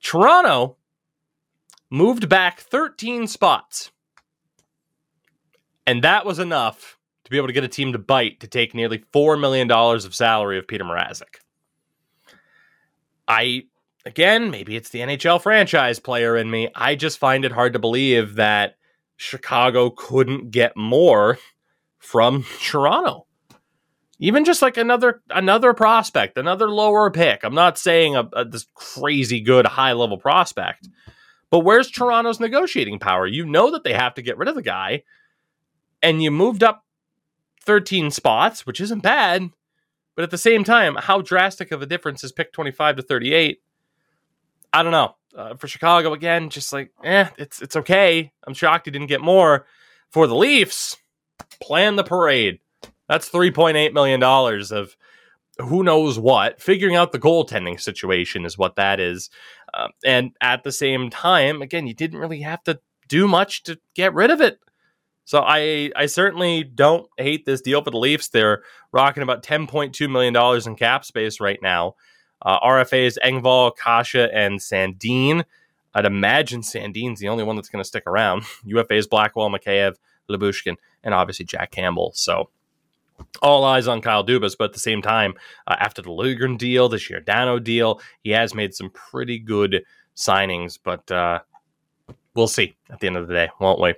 [0.01, 0.77] Toronto
[1.89, 3.91] moved back 13 spots.
[5.85, 8.73] And that was enough to be able to get a team to bite to take
[8.73, 11.41] nearly $4 million of salary of Peter Mrazek.
[13.27, 13.63] I,
[14.05, 16.69] again, maybe it's the NHL franchise player in me.
[16.75, 18.77] I just find it hard to believe that
[19.17, 21.37] Chicago couldn't get more
[21.99, 23.26] from Toronto.
[24.19, 27.43] Even just like another another prospect, another lower pick.
[27.43, 30.89] I'm not saying a, a this crazy good high level prospect,
[31.51, 33.27] but where's Toronto's negotiating power?
[33.27, 35.03] You know that they have to get rid of the guy,
[36.01, 36.83] and you moved up
[37.61, 39.49] 13 spots, which isn't bad.
[40.15, 43.61] But at the same time, how drastic of a difference is pick 25 to 38?
[44.73, 48.31] I don't know uh, for Chicago again, just like eh, it's it's okay.
[48.45, 49.67] I'm shocked he didn't get more.
[50.09, 50.97] For the Leafs,
[51.61, 52.59] plan the parade.
[53.07, 54.95] That's three point eight million dollars of
[55.59, 56.61] who knows what.
[56.61, 59.29] Figuring out the goaltending situation is what that is.
[59.73, 63.79] Uh, and at the same time, again, you didn't really have to do much to
[63.95, 64.59] get rid of it.
[65.25, 68.29] So I I certainly don't hate this deal for the Leafs.
[68.29, 71.95] They're rocking about ten point two million dollars in cap space right now.
[72.41, 75.43] Uh, RFA's Engvall, Kase, and Sandin.
[75.93, 78.43] I'd imagine Sandin's the only one that's going to stick around.
[78.65, 79.95] UFA's Blackwell, Mikheyev,
[80.29, 82.11] Lyubushkin, and obviously Jack Campbell.
[82.13, 82.49] So
[83.41, 85.33] all eyes on Kyle Dubas, but at the same time,
[85.67, 89.83] uh, after the Liljegren deal, the Giordano deal, he has made some pretty good
[90.15, 91.39] signings, but uh,
[92.35, 93.93] we'll see at the end of the day, won't we?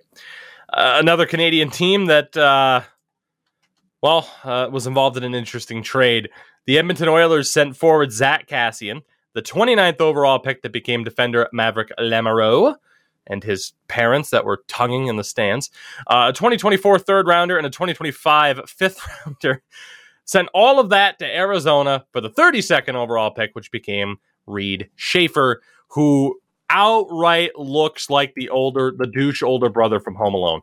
[0.72, 2.82] Uh, another Canadian team that, uh,
[4.02, 6.30] well, uh, was involved in an interesting trade.
[6.66, 9.02] The Edmonton Oilers sent forward Zack Kassian,
[9.34, 12.76] the 29th overall pick that became defender Maverick Lamoureux,
[13.30, 15.70] and his parents that were tonguing in the stands.
[16.08, 19.64] Uh, a 2024 third rounder and a 2025 fifth rounder.
[20.26, 25.62] Sent all of that to Arizona for the 32nd overall pick, which became Reid Schaefer,
[25.88, 26.40] who
[26.70, 30.62] outright looks like the older, the douche older brother from Home Alone.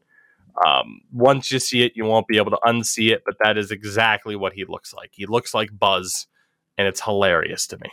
[0.64, 3.70] Um, once you see it, you won't be able to unsee it, but that is
[3.70, 5.10] exactly what he looks like.
[5.12, 6.28] He looks like Buzz,
[6.78, 7.90] and it's hilarious to me.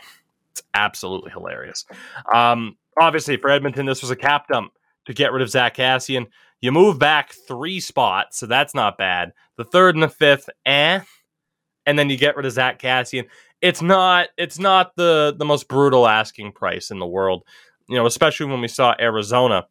[0.52, 1.84] It's absolutely hilarious.
[2.32, 4.72] Um, obviously, for Edmonton, this was a cap dump
[5.06, 6.26] to get rid of Zach Kassian.
[6.60, 9.32] You move back three spots, so that's not bad.
[9.56, 11.00] The third and the fifth, eh,
[11.86, 13.26] and then you get rid of Zach Kassian.
[13.60, 14.28] It's not.
[14.36, 17.44] It's not the the most brutal asking price in the world.
[17.88, 19.66] You know, especially when we saw Arizona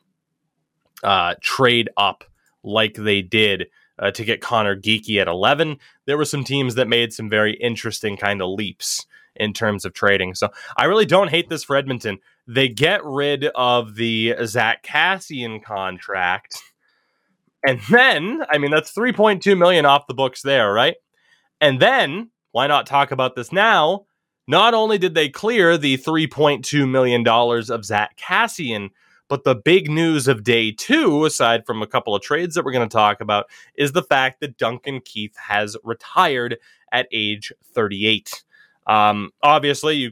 [1.04, 2.24] uh, trade up
[2.64, 3.68] like they did
[4.00, 5.78] uh, to get Conor Geekie at 11.
[6.06, 9.06] There were some teams that made some very interesting kind of leaps
[9.36, 10.36] in terms of trading.
[10.36, 12.20] So I really don't hate this for Edmonton.
[12.48, 16.58] They get rid of the Zack Kassian contract.
[17.66, 20.96] And then, I mean, that's 3.2 million off the books there, right?
[21.62, 24.06] And then, why not talk about this now?
[24.48, 28.90] Not only did they clear the $3.2 million of Zack Kassian,
[29.30, 32.74] but the big news of day two, aside from a couple of trades that we're
[32.74, 36.58] going to talk about, is the fact that Duncan Keith has retired
[36.92, 38.44] at age 38.
[38.88, 40.12] Um, obviously, you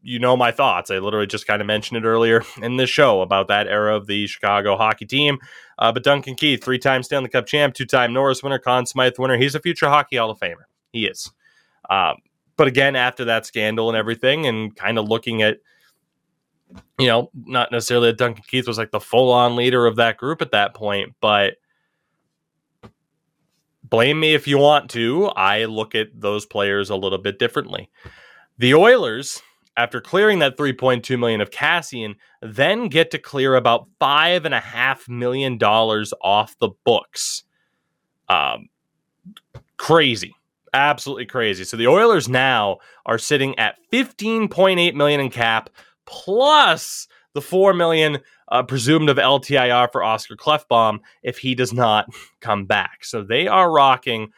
[0.00, 0.90] you know my thoughts.
[0.90, 4.06] I literally just kind of mentioned it earlier in this show about that era of
[4.06, 5.38] the Chicago hockey team.
[5.78, 9.18] Uh, but Duncan Keith, three time Stanley Cup champ, two time Norris winner, Conn Smythe
[9.18, 10.64] winner, he's a future Hockey Hall of Famer.
[10.92, 11.30] He is.
[11.90, 12.16] Um,
[12.56, 15.58] but again, after that scandal and everything, and kind of looking at
[16.98, 20.16] you know, not necessarily that Duncan Keith was like the full on leader of that
[20.16, 21.54] group at that point, but
[23.88, 25.26] blame me if you want to.
[25.28, 27.90] I look at those players a little bit differently.
[28.58, 29.40] The Oilers,
[29.76, 34.60] after clearing that 3.2 million of Kassian, then get to clear about five and a
[34.60, 37.44] half million dollars off the books.
[38.28, 38.68] Um,
[39.76, 40.34] crazy
[40.72, 41.64] absolutely crazy.
[41.64, 45.70] So the Oilers now are sitting at 15.8 million in cap,
[46.06, 52.08] plus the four million uh, presumed of LTIR for Oscar Klefbom if he does not
[52.40, 53.04] come back.
[53.04, 54.32] So they are rocking,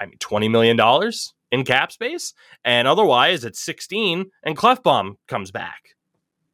[0.00, 2.32] I mean, twenty million dollars in cap space,
[2.64, 5.96] and otherwise it's sixteen, and Klefbom comes back.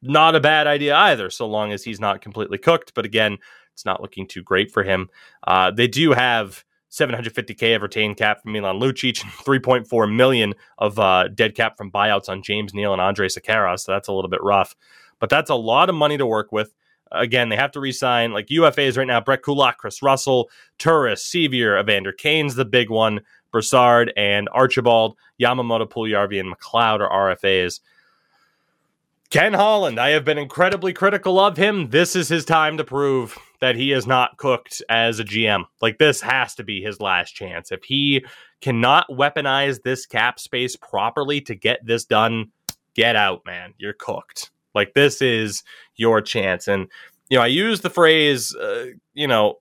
[0.01, 2.93] Not a bad idea either, so long as he's not completely cooked.
[2.93, 3.37] But again,
[3.73, 5.07] it's not looking too great for him.
[5.47, 11.27] Uh, they do have 750k of retained cap from Milan Lucic, 3.4 million of uh,
[11.29, 13.79] dead cap from buyouts on James Neal and Andre Sekera.
[13.79, 14.75] So that's a little bit rough,
[15.19, 16.73] but that's a lot of money to work with.
[17.11, 19.19] Again, they have to resign like UFAs right now.
[19.19, 23.21] Brett Kulak, Kris Russell, Turris, Sevier, Evander Kane's the big one.
[23.51, 27.79] Brassard and Archibald, Yamamoto, Puljujarvi, and McLeod are RFAs.
[29.29, 31.89] Ken Holland, I have been incredibly critical of him.
[31.89, 35.65] This is his time to prove that he is not cooked as a GM.
[35.81, 37.71] Like, this has to be his last chance.
[37.71, 38.25] If he
[38.61, 42.51] cannot weaponize this cap space properly to get this done,
[42.95, 43.75] get out, man.
[43.77, 44.49] You're cooked.
[44.79, 45.63] Like, this is
[45.95, 46.67] your chance.
[46.67, 46.87] And,
[47.29, 49.55] you know, I use the phrase, uh, you know,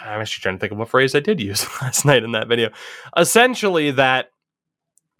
[0.00, 2.48] I'm actually trying to think of what phrase I did use last night in that
[2.48, 2.70] video.
[3.16, 4.30] Essentially, that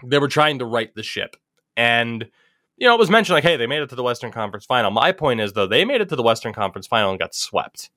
[0.04, 1.36] they were trying to right the ship.
[1.76, 2.28] And
[2.76, 4.90] you know, it was mentioned like, hey, they made it to the Western Conference final.
[4.90, 7.90] My point is, though, they made it to the Western Conference final and got swept.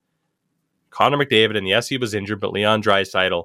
[0.90, 3.44] Connor McDavid, and yes, he was injured, but Leon Draisaitl,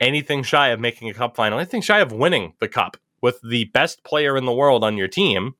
[0.00, 3.64] anything shy of making a cup final, anything shy of winning the cup with the
[3.66, 5.54] best player in the world on your team.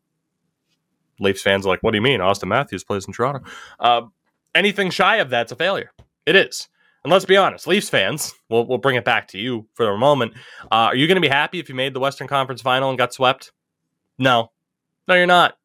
[1.20, 2.20] Leafs fans are like, what do you mean?
[2.20, 3.48] Auston Matthews plays in Toronto.
[3.80, 4.02] Uh,
[4.54, 5.90] anything shy of that's a failure.
[6.26, 6.68] It is.
[7.04, 9.96] And let's be honest, Leafs fans, we'll, we'll bring it back to you for a
[9.98, 10.34] moment.
[10.64, 12.98] Uh, are you going to be happy if you made the Western Conference final and
[12.98, 13.52] got swept?
[14.18, 14.50] No,
[15.06, 15.56] no, you're not.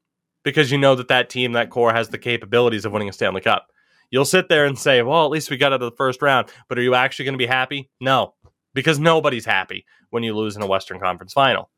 [0.44, 3.42] Because you know that that team, that core has the capabilities of winning a Stanley
[3.42, 3.68] Cup.
[4.12, 6.50] You'll sit there and say, well, at least we got out of the first round.
[6.68, 7.90] But are you actually going to be happy?
[8.00, 8.36] No,
[8.74, 11.70] because nobody's happy when you lose in a Western Conference final.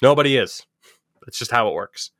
[0.00, 0.64] Nobody is.
[1.26, 2.10] It's just how it works.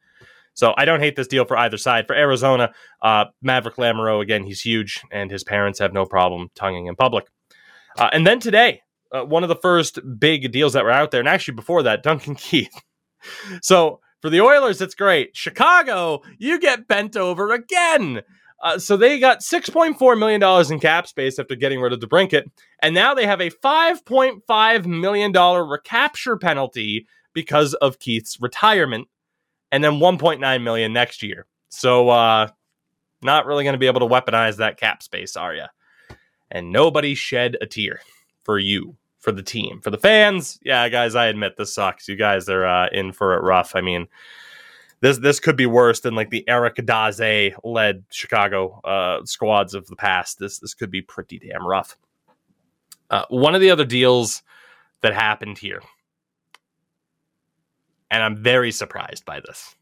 [0.54, 2.06] So I don't hate this deal for either side.
[2.06, 6.86] For Arizona, uh, Maverick Lamoureux, again, he's huge, and his parents have no problem tonguing
[6.86, 7.26] in public.
[7.98, 8.80] Uh, and then today,
[9.12, 12.02] uh, one of the first big deals that were out there, and actually before that,
[12.02, 12.74] Duncan Keith.
[13.62, 15.36] so for the Oilers, it's great.
[15.36, 18.22] Chicago, you get bent over again.
[18.62, 22.44] Uh, so they got $6.4 million in cap space after getting rid of DeBrincat.
[22.80, 25.32] And now they have a $5.5 million
[25.68, 29.08] recapture penalty because of Keith's retirement.
[29.74, 31.46] And then 1.9 million next year.
[31.68, 32.46] So uh,
[33.22, 35.64] not really going to be able to weaponize that cap space, are you?
[36.48, 38.00] And nobody shed a tear
[38.44, 39.80] for you for the team.
[39.80, 42.06] For the fans, yeah, guys, I admit this sucks.
[42.06, 43.74] You guys are uh, in for it rough.
[43.74, 44.06] I mean,
[45.00, 49.88] this this could be worse than like the Eric Daze led Chicago uh, squads of
[49.88, 50.38] the past.
[50.38, 51.96] This this could be pretty damn rough.
[53.10, 54.44] Uh, one of the other deals
[55.00, 55.82] that happened here,
[58.14, 59.74] and I'm very surprised by this.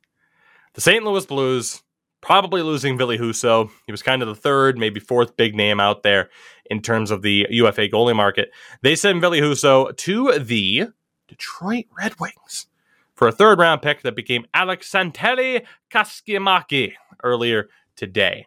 [0.72, 1.04] The St.
[1.04, 1.82] Louis Blues
[2.22, 3.68] probably losing Ville Husso.
[3.84, 6.30] He was kind of the third, maybe fourth big name out there
[6.64, 8.50] in terms of the UFA goalie market.
[8.80, 10.86] They send Ville Husso to the
[11.28, 12.68] Detroit Red Wings
[13.14, 18.46] for a third round pick that became Aleksanteri Kaskimaki earlier today.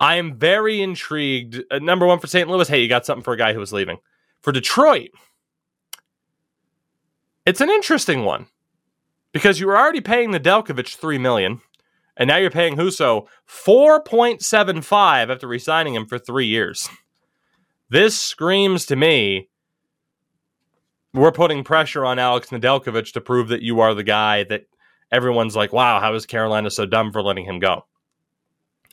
[0.00, 1.62] I am very intrigued.
[1.70, 2.48] Uh, number one for St.
[2.48, 3.98] Louis, hey, you got something for a guy who was leaving.
[4.40, 5.10] For Detroit,
[7.46, 8.46] it's an interesting one
[9.32, 11.60] because you were already paying the Nedeljkovic three million
[12.16, 16.88] and now you're paying Husso 4.75 after resigning him for three years.
[17.88, 19.48] This screams to me
[21.14, 24.64] we're putting pressure on Alex Nedeljkovic to prove that you are the guy that
[25.10, 27.84] everyone's like, wow, how is Carolina so dumb for letting him go?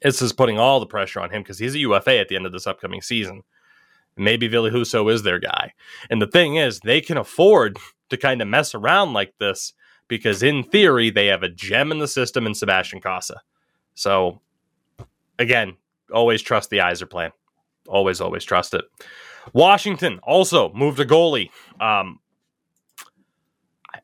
[0.02, 2.46] This is putting all the pressure on him because he's a UFA at the end
[2.46, 3.44] of this upcoming season.
[4.18, 5.74] Maybe Ville Husso is their guy.
[6.10, 7.78] And the thing is, they can afford
[8.10, 9.74] to kind of mess around like this
[10.10, 13.38] because in theory they have a gem in the system in Sebastian Cossa.
[13.96, 14.42] So
[15.38, 15.78] again,
[16.14, 17.32] always trust the Yzer plan.
[17.88, 18.84] Always, always trust it.
[19.54, 21.50] Washington also moved a goalie.
[21.80, 22.20] Um,
[23.94, 24.00] I,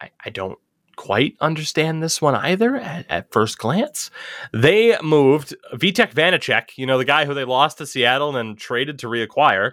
[0.00, 0.58] I, I don't
[0.96, 4.10] quite understand this one either at, at, first glance.
[4.52, 8.56] They moved Vitek Vanecek, you know, the guy who they lost to Seattle and then
[8.56, 9.70] traded to reacquire.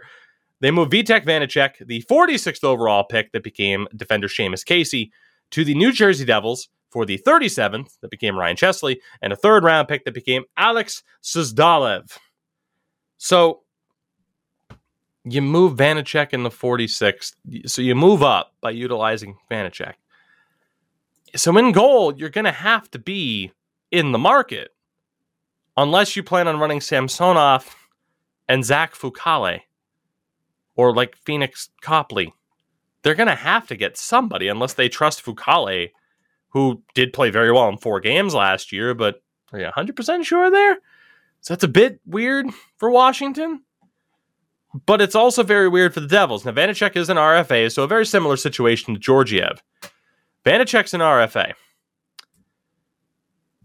[0.61, 5.11] They moved Vitek Vanecek, the 46th overall pick that became defender Seamus Casey,
[5.51, 9.63] to the New Jersey Devils for the 37th that became Ryan Chesley and a third
[9.63, 12.17] round pick that became Alex Suzdalev.
[13.17, 13.61] So
[15.23, 17.33] you move Vanecek in the 46th.
[17.65, 19.95] So you move up by utilizing Vanecek.
[21.35, 23.51] So in goal, you're going to have to be
[23.91, 24.73] in the market
[25.75, 27.75] unless you plan on running Samsonov
[28.47, 29.61] and Zach Fucale
[30.75, 32.33] or like Phoenix Copley
[33.07, 35.91] they're going to have to get somebody unless they trust Fucale,
[36.49, 38.93] who did play very well in four games last year.
[38.93, 40.75] But are you 100% sure there?
[41.39, 43.63] So that's a bit weird for Washington.
[44.85, 46.43] But it's also very weird for the Devils.
[46.43, 49.63] Now, Vanecek is an RFA, so a very similar situation to Georgiev.
[50.45, 51.53] Vanecek's an RFA.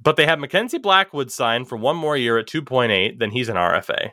[0.01, 3.57] But they have Mackenzie Blackwood signed for one more year at 2.8, then he's an
[3.57, 4.13] RFA.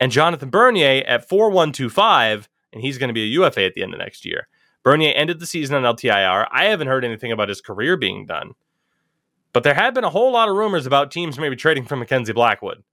[0.00, 3.94] and Jonathan Bernier at 4125, and he's going to be a UFA at the end
[3.94, 4.48] of next year.
[4.86, 6.46] Bernier ended the season on LTIR.
[6.52, 8.52] I haven't heard anything about his career being done.
[9.52, 12.32] But there have been a whole lot of rumors about teams maybe trading for Mackenzie
[12.32, 12.84] Blackwood.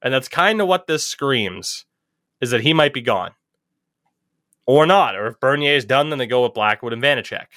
[0.00, 1.84] And that's kind of what this screams
[2.40, 3.32] is that he might be gone.
[4.64, 5.16] Or not.
[5.16, 7.48] Or if Bernier is done, then they go with Blackwood and Vanecek.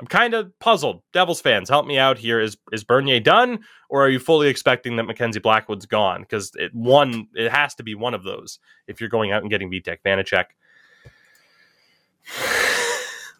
[0.00, 1.02] I'm kind of puzzled.
[1.12, 2.40] Devils fans, help me out here.
[2.40, 3.58] Is is Bernier done,
[3.90, 6.22] or are you fully expecting that Mackenzie Blackwood's gone?
[6.22, 9.50] Because it one, it has to be one of those if you're going out and
[9.50, 10.46] getting Vitek Vanecek.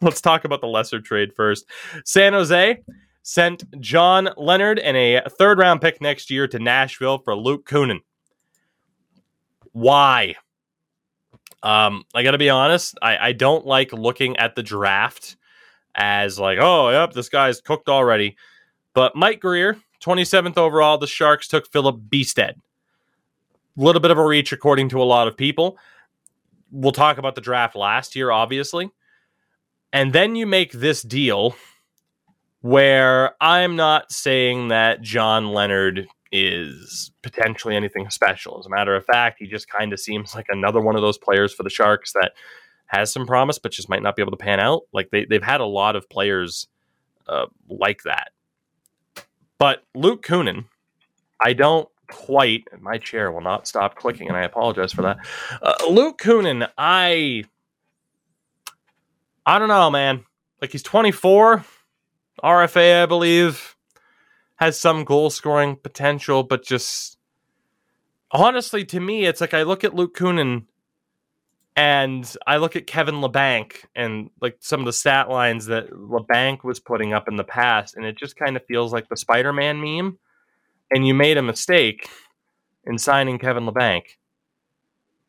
[0.02, 1.66] Let's talk about the lesser trade first.
[2.04, 2.78] San Jose
[3.22, 8.00] sent John Leonard and a third round pick next year to Nashville for Luke Kunin.
[9.72, 10.36] Why?
[11.62, 12.96] Um, I got to be honest.
[13.02, 15.36] I, I don't like looking at the draft
[15.94, 18.36] as like, oh, yep, this guy's cooked already.
[18.94, 22.54] But Mike Grier, 27th overall, the Sharks took Filip Bystedt.
[22.54, 25.78] A little bit of a reach, according to a lot of people.
[26.70, 28.90] We'll talk about the draft last year, obviously.
[29.92, 31.56] And then you make this deal
[32.60, 38.58] where I'm not saying that John Leonard is potentially anything special.
[38.60, 41.18] As a matter of fact, he just kind of seems like another one of those
[41.18, 42.32] players for the Sharks that
[42.86, 44.82] has some promise, but just might not be able to pan out.
[44.92, 46.68] Like they, they've had a lot of players
[47.26, 48.30] uh, like that.
[49.58, 50.66] But Luke Kunin,
[51.40, 55.18] I don't quite, my chair will not stop clicking, and I apologize for that.
[55.62, 57.44] Uh, Luke Kunin, I,
[59.46, 60.24] I don't know, man.
[60.60, 61.64] Like he's 24,
[62.42, 63.76] RFA, I believe,
[64.56, 67.18] has some goal scoring potential, but just
[68.30, 70.64] honestly, to me, it's like I look at Luke Kunin
[71.76, 76.62] and I look at Kevin Labanc and like some of the stat lines that Labanc
[76.62, 79.52] was putting up in the past, and it just kind of feels like the Spider
[79.52, 80.18] Man meme.
[80.90, 82.08] And you made a mistake
[82.84, 84.02] in signing Kevin Labanc.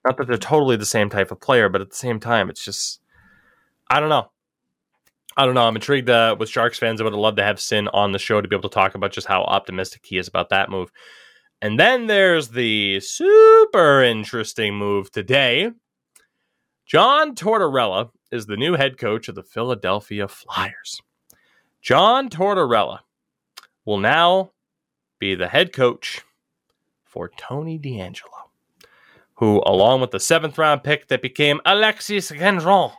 [0.04, 2.66] Not that they're totally the same type of player, but at the same time, it's
[2.66, 3.00] just
[3.92, 4.32] I don't know.
[5.36, 5.68] I don't know.
[5.68, 7.02] I'm intrigued uh, with Sharks fans.
[7.02, 9.12] I would love to have Cyn on the show to be able to talk about
[9.12, 10.94] just how optimistic he is about that move.
[11.62, 15.72] And then there's the super interesting move today
[16.86, 21.02] John Tortorella is the new head coach of the Philadelphia Flyers.
[21.82, 23.00] John Tortorella
[23.86, 24.52] will now
[25.20, 26.22] be the head coach
[27.04, 28.52] for Tony DeAngelo,
[29.36, 32.94] who, along with the seventh round pick that became Alexis Gendron,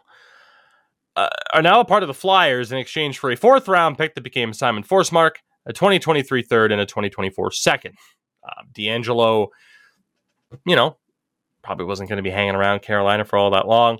[1.17, 4.15] uh, are now a part of the Flyers in exchange for a fourth round pick
[4.15, 5.37] that became Simon Forsmark,
[5.67, 7.97] a 2023 third, and a 2024 second.
[8.45, 9.49] Uh, DeAngelo,
[10.67, 10.97] you know,
[11.63, 13.99] probably wasn't going to be hanging around Carolina for all that long.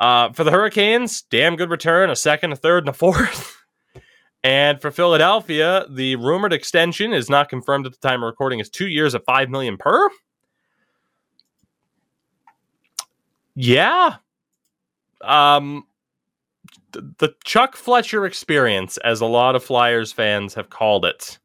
[0.00, 3.56] Uh, for the Hurricanes, damn good return, a second, a third, and a fourth.
[4.44, 8.58] and for Philadelphia, the rumored extension is not confirmed at the time of recording.
[8.58, 10.10] Is two years at five million per.
[13.54, 14.16] Yeah.
[15.20, 15.84] Um,
[17.18, 21.38] the Chuck Fletcher experience, as a lot of Flyers fans have called it.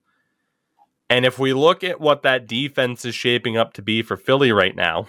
[1.09, 4.51] And if we look at what that defense is shaping up to be for Philly
[4.51, 5.07] right now,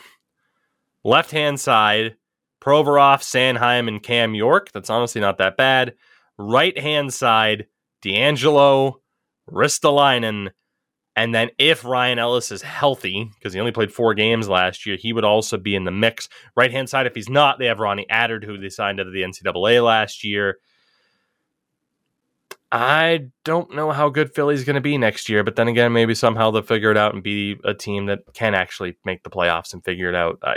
[1.05, 2.17] left hand side,
[2.61, 4.71] Provorov, Sanheim, and Cam York.
[4.73, 5.95] That's honestly not that bad.
[6.39, 7.67] Right hand side,
[8.03, 8.95] DeAngelo,
[9.51, 10.51] Ristolainen,
[11.21, 14.97] and then if Ryan Ellis is healthy, because he only played four games last year,
[14.97, 16.31] he would also be in the mix.
[16.57, 19.13] Right hand side, if he's not, they have Ronnie Attard, who they signed out of
[19.13, 20.61] the NCAA last year.
[22.73, 26.15] I don't know how good Philly's going to be next year, but then again, maybe
[26.15, 29.75] somehow they'll figure it out and be a team that can actually make the playoffs
[29.75, 30.39] and figure it out.
[30.43, 30.57] I,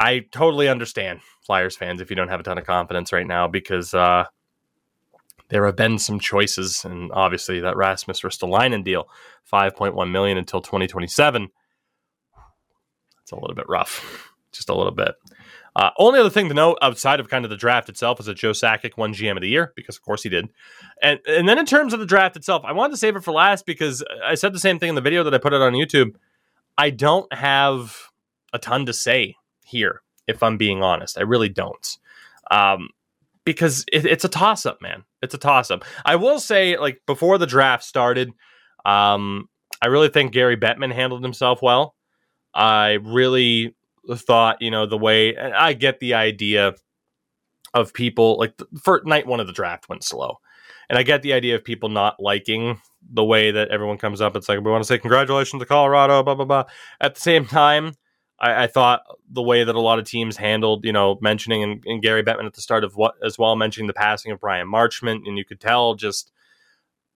[0.00, 3.48] I totally understand Flyers fans if you don't have a ton of confidence right now
[3.48, 4.24] because uh,
[5.48, 9.08] there have been some choices, and obviously that Rasmus Ristolainen deal,
[9.44, 11.48] five point one million until twenty twenty seven.
[13.22, 15.14] It's a little bit rough, just a little bit.
[15.76, 18.36] Uh, only other thing to note outside of kind of the draft itself is that
[18.36, 20.48] Joe Sakic won GM of the year because, of course, he did.
[21.02, 23.32] And and then in terms of the draft itself, I wanted to save it for
[23.32, 25.74] last because I said the same thing in the video that I put it on
[25.74, 26.14] YouTube.
[26.78, 28.10] I don't have
[28.52, 31.18] a ton to say here, if I'm being honest.
[31.18, 31.98] I really don't.
[32.50, 32.88] Um,
[33.44, 35.04] because it, it's a toss up, man.
[35.26, 35.84] It's a toss up.
[36.04, 38.30] I will say, like, before the draft started,
[38.84, 39.48] um,
[39.82, 41.94] I really think Gary Bettman handled himself well.
[42.54, 43.74] I really
[44.14, 46.74] thought, you know, the way and I get the idea
[47.74, 50.36] of people like for night one of the draft went slow.
[50.88, 52.80] And I get the idea of people not liking
[53.12, 54.36] the way that everyone comes up.
[54.36, 56.64] It's like, we want to say congratulations to Colorado, blah, blah, blah.
[57.00, 57.94] At the same time,
[58.38, 61.84] I, I thought the way that a lot of teams handled, you know, mentioning and,
[61.86, 64.68] and, Gary Bettman at the start of what as well, mentioning the passing of Bryan
[64.68, 66.32] Marchment, and you could tell just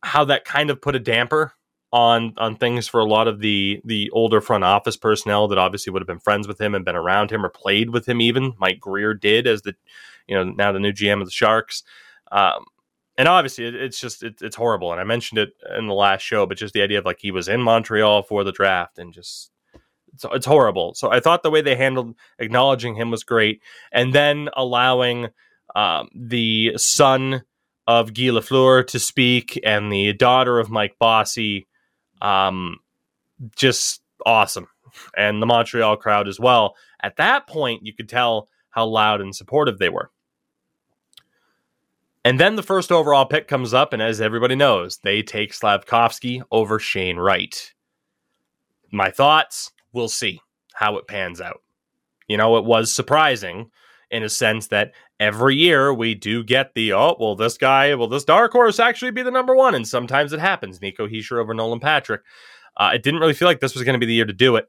[0.02, 1.52] how that kind of put a damper
[1.92, 5.92] on on things for a lot of the the older front office personnel that obviously
[5.92, 8.20] would have been friends with him and been around him or played with him.
[8.20, 9.74] Even Mike Grier did as the
[10.26, 11.82] you know now the new GM of the Sharks.
[12.32, 12.64] Um,
[13.18, 16.22] and obviously it, it's just it, it's horrible and i mentioned it in the last
[16.22, 19.12] show but just the idea of like he was in montreal for the draft and
[19.12, 19.50] just
[20.14, 20.94] it's, it's horrible.
[20.94, 25.28] So i thought the way they handled acknowledging him was great and then allowing
[25.74, 27.42] um, the son
[27.86, 31.66] of guy lafleur to speak and the daughter of mike bossy
[32.20, 32.78] um,
[33.56, 34.68] just awesome.
[35.16, 36.74] And the montreal crowd as well.
[37.02, 40.10] At that point you could tell how loud and supportive they were.
[42.24, 46.42] And then the first overall pick comes up, and as everybody knows, they take Slavkovsky
[46.50, 47.72] over Shane Wright.
[48.92, 50.40] My thoughts, we'll see
[50.74, 51.62] how it pans out.
[52.28, 53.70] You know, it was surprising
[54.10, 58.08] in a sense that every year we do get the, oh, well, this guy, will
[58.08, 59.74] this dark horse actually be the number one?
[59.74, 60.80] And sometimes it happens.
[60.80, 62.22] Nico Hischier over Nolan Patrick.
[62.76, 64.56] Uh, it didn't really feel like this was going to be the year to do
[64.56, 64.68] it.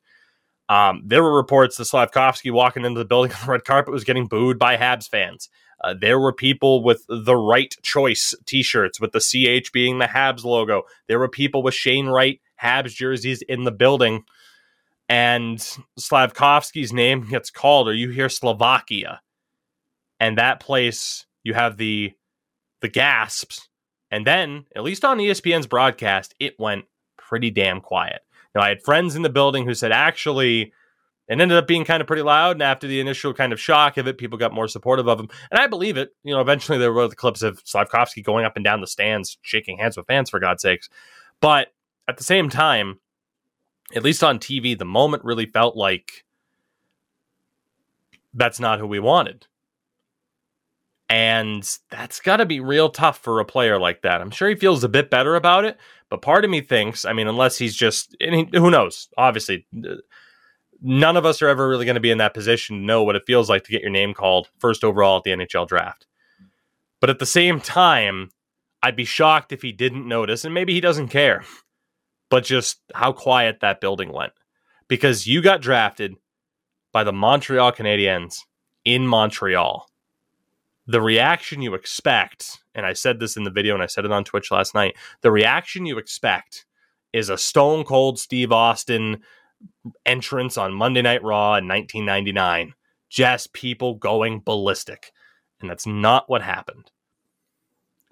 [0.70, 4.04] Um, there were reports that Slavkovsky walking into the building on the red carpet was
[4.04, 5.50] getting booed by Habs fans.
[5.84, 10.44] Uh, there were people with the right choice t-shirts with the CH being the Habs
[10.44, 10.84] logo.
[11.08, 14.24] There were people with Shane Wright Habs jerseys in the building.
[15.12, 15.62] And
[15.99, 19.20] Slavkovsky's name gets called, or you hear Slovakia.
[20.22, 22.14] And that place, you have the
[22.80, 23.68] the gasps.
[24.09, 26.86] And then, at least on ESPN's broadcast, it went
[27.18, 28.22] pretty damn quiet.
[28.55, 30.72] Now, I had friends in the building who said, actually,
[31.32, 32.57] It ended up being kind of pretty loud.
[32.57, 35.30] And after the initial kind of shock of it, people got more supportive of him.
[35.49, 36.09] And I believe it.
[36.24, 39.38] You know, eventually there were the clips of Slavkovsky going up and down the stands,
[39.41, 40.89] shaking hands with fans, for God's sakes.
[41.39, 41.70] But
[42.09, 42.99] at the same time,
[43.96, 46.26] at least on TV, the moment really felt like
[48.34, 49.48] that's not who we wanted.
[51.10, 54.22] And that's got to be real tough for a player like that.
[54.22, 55.78] I'm sure he feels a bit better about it,
[56.10, 59.10] but part of me thinks, I mean, unless he's just, he, who knows?
[59.18, 59.96] Obviously, uh,
[60.82, 63.18] none of us are ever really going to be in that position to know what
[63.18, 66.08] it feels like to get your name called first overall at the NHL draft.
[67.02, 68.30] But at the same time,
[68.82, 71.44] I'd be shocked if he didn't notice, and maybe he doesn't care,
[72.32, 74.32] but just how quiet that building went.
[74.88, 76.16] Because you got drafted
[76.94, 78.40] by the Montreal Canadiens
[78.86, 79.86] in Montreal.
[80.88, 84.12] The reaction you expect, and I said this in the video and I said it
[84.12, 86.66] on Twitch last night, the reaction you expect
[87.14, 89.22] is a stone cold Steve Austin
[90.06, 92.74] entrance on Monday Night Raw in 1999.
[93.10, 95.12] Just people going ballistic.
[95.60, 96.92] And that's not what happened.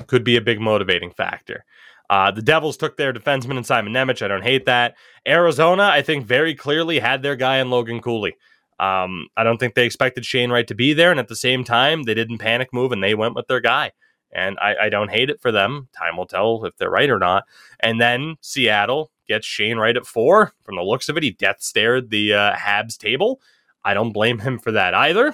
[0.08, 1.64] Could be a big motivating factor.
[2.10, 4.24] Uh, the Devils took their defenseman in Simon Nemec.
[4.24, 4.96] I don't hate that.
[5.28, 8.36] Arizona, I think, very clearly had their guy in Logan Cooley.
[8.80, 11.12] Um, I don't think they expected Shane Wright to be there.
[11.12, 13.92] And at the same time, they didn't panic move and they went with their guy.
[14.32, 15.90] And I, I don't hate it for them.
[15.96, 17.44] Time will tell if they're right or not.
[17.80, 20.54] And then Seattle gets Shane Wright at four.
[20.64, 23.42] From the looks of it, he death stared the uh, Habs table.
[23.84, 25.34] I don't blame him for that either.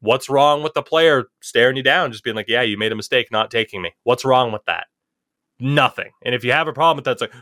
[0.00, 2.96] What's wrong with the player staring you down, just being like, yeah, you made a
[2.96, 3.92] mistake not taking me?
[4.02, 4.86] What's wrong with that?
[5.64, 6.10] Nothing.
[6.22, 7.32] And if you have a problem with that, it's like,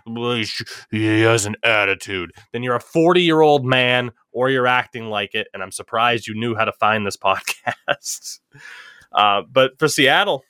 [0.93, 2.31] he has an attitude.
[2.53, 5.49] Then you're a 40 year old man or you're acting like it.
[5.53, 8.39] And I'm surprised you knew how to find this podcast.
[9.11, 10.45] Uh, but for Seattle,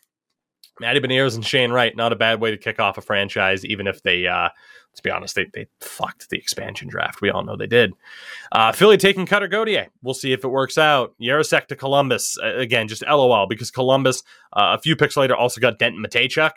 [0.81, 3.87] Matty Beniers and Shane Wright, not a bad way to kick off a franchise, even
[3.87, 4.51] if they uh,
[4.93, 7.23] let's be honest, they, they fucked the expansion draft.
[7.23, 7.95] We all know they did.
[8.53, 9.89] Uh, Philly taking Cutter Gauthier.
[10.03, 11.15] We'll see if it works out.
[11.19, 12.37] Jiricek to Columbus.
[12.43, 16.53] Again, just LOL because Columbus, uh, a few picks later, also got Denton Mateychuk.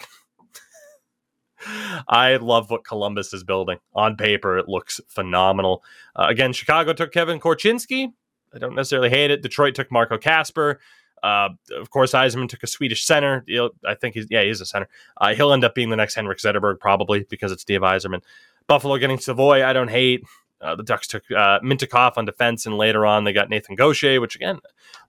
[2.08, 3.78] I love what Columbus is building.
[3.94, 5.84] On paper, it looks phenomenal.
[6.16, 8.12] Uh, again, Chicago took Kevin Korchinski.
[8.54, 9.42] I don't necessarily hate it.
[9.42, 10.80] Detroit took Marco Kasper.
[11.24, 13.44] Uh, of course, Yzerman took a Swedish center.
[13.86, 14.88] I think he's yeah, he's a center.
[15.18, 18.22] Uh, he'll end up being the next Henrik Zetterberg probably because it's Steve Yzerman.
[18.68, 19.64] Buffalo getting Savoie.
[19.64, 20.24] I don't hate.
[20.62, 24.36] Uh, the Ducks took uh, on defense, and later on they got Nathan Gaucher, which
[24.36, 24.60] again,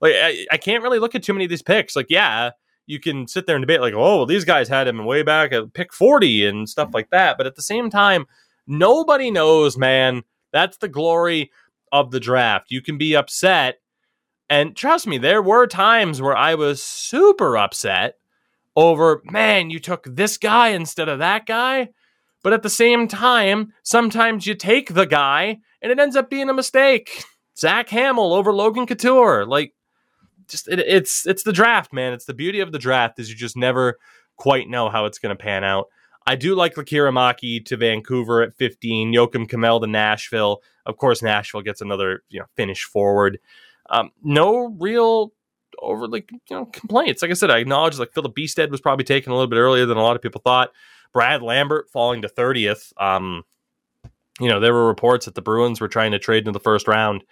[0.01, 1.95] like I, I, can't really look at too many of these picks.
[1.95, 2.51] Like, yeah,
[2.87, 5.53] you can sit there and debate like, oh, well, these guys had him way back
[5.53, 7.37] at pick forty and stuff like that.
[7.37, 8.27] But at the same time,
[8.67, 10.23] nobody knows, man.
[10.53, 11.51] That's the glory
[11.93, 12.71] of the draft.
[12.71, 13.81] You can be upset
[14.49, 18.17] and trust me, there were times where I was super upset
[18.77, 21.89] over, man, you took this guy instead of that guy.
[22.43, 26.49] But at the same time, sometimes you take the guy and it ends up being
[26.49, 27.25] a mistake.
[27.59, 29.45] Zach Hamill over Logan Couture.
[29.47, 29.75] Like,
[30.49, 32.13] just it, it's it's the draft, man.
[32.13, 33.99] It's the beauty of the draft is you just never
[34.37, 35.89] quite know how it's going to pan out.
[36.27, 40.61] I do like Lekkerimaki to Vancouver at 15, Joakim Kemell to Nashville.
[40.85, 43.39] Of course, Nashville gets another you know Finnish forward.
[43.91, 45.33] Um, no real
[45.81, 47.23] overly you know complaints.
[47.23, 49.87] Like I said, I acknowledge like Filip Bystedt was probably taken a little bit earlier
[49.87, 50.71] than a lot of people thought.
[51.13, 52.93] Brad Lambert falling to 30th.
[53.01, 53.45] Um,
[54.39, 56.87] you know, there were reports that the Bruins were trying to trade in the first
[56.87, 57.25] round.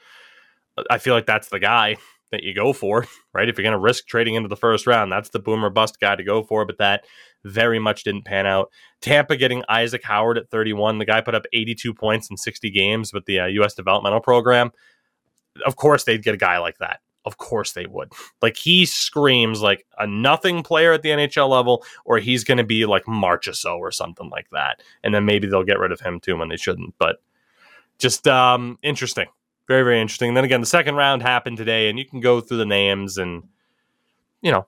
[0.88, 1.96] I feel like that's the guy
[2.30, 3.48] that you go for, right?
[3.48, 6.16] If you're going to risk trading into the first round, that's the boomer bust guy
[6.16, 6.64] to go for.
[6.64, 7.04] But that
[7.44, 8.70] very much didn't pan out.
[9.00, 10.98] Tampa getting Isaac Howard at 31.
[10.98, 13.74] The guy put up 82 points in 60 games with the uh, U.S.
[13.74, 14.70] developmental program.
[15.64, 17.00] Of course, they'd get a guy like that.
[17.26, 18.12] Of course they would.
[18.42, 22.64] Like he screams like a nothing player at the NHL level, or he's going to
[22.64, 24.82] be like Marchessault or something like that.
[25.02, 26.94] And then maybe they'll get rid of him too when they shouldn't.
[26.98, 27.16] But
[27.98, 29.28] just um, interesting,
[29.68, 30.28] very very interesting.
[30.28, 33.18] And then again, the second round happened today, and you can go through the names
[33.18, 33.44] and
[34.42, 34.66] you know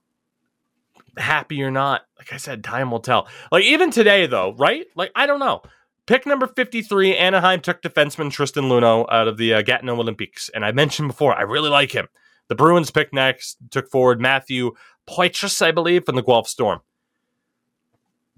[1.16, 2.02] happy or not.
[2.18, 3.28] Like I said, time will tell.
[3.50, 4.86] Like even today, though, right?
[4.94, 5.62] Like I don't know.
[6.06, 10.48] Pick number 53, Anaheim took defenseman Tristan Luneau out of the uh, Gatineau Olympics.
[10.54, 12.06] And I mentioned before, I really like him.
[12.46, 14.76] The Bruins pick next, took forward Matthew
[15.08, 16.80] Poitras, I believe, from the Guelph Storm.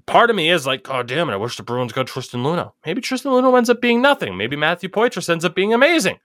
[0.06, 2.72] Part of me is like, God damn it, I wish the Bruins got Tristan Luneau.
[2.86, 4.38] Maybe Tristan Luneau ends up being nothing.
[4.38, 6.18] Maybe Matthew Poitras ends up being amazing.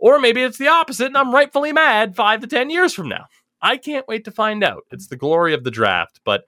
[0.00, 3.26] Or maybe it's the opposite and I'm rightfully mad five to 10 years from now.
[3.62, 4.84] I can't wait to find out.
[4.90, 6.20] It's the glory of the draft.
[6.24, 6.44] But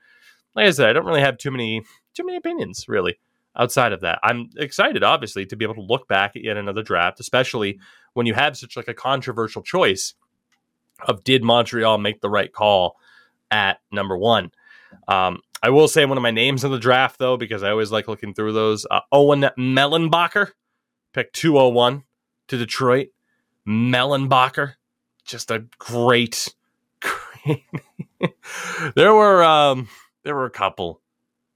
[0.54, 1.82] like I said, I don't really have too many
[2.14, 3.18] too many opinions, really,
[3.56, 4.18] outside of that.
[4.22, 7.78] I'm excited, obviously, to be able to look back at yet another draft, especially
[8.12, 10.14] when you have such like a controversial choice
[11.06, 12.96] of did Montreal make the right call
[13.50, 14.50] at number one.
[15.08, 17.90] Um, I will say one of my names in the draft, though, because I always
[17.90, 18.84] like looking through those.
[18.90, 20.50] Uh, Owen Mellenbacher,
[21.12, 22.02] pick 201
[22.48, 23.08] to Detroit.
[23.66, 24.74] Mellenbacher,
[25.24, 26.54] just a great,
[27.00, 27.64] great.
[28.94, 29.88] there were um,
[30.24, 31.00] there were a couple,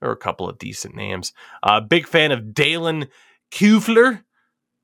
[0.01, 1.33] there were a couple of decent names.
[1.63, 3.07] Uh, big fan of Dalen
[3.51, 4.23] Kufler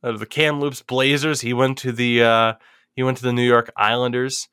[0.02, 1.40] of the Kamloops Blazers.
[1.40, 2.52] He went to the uh,
[2.94, 4.48] he went to the New York Islanders.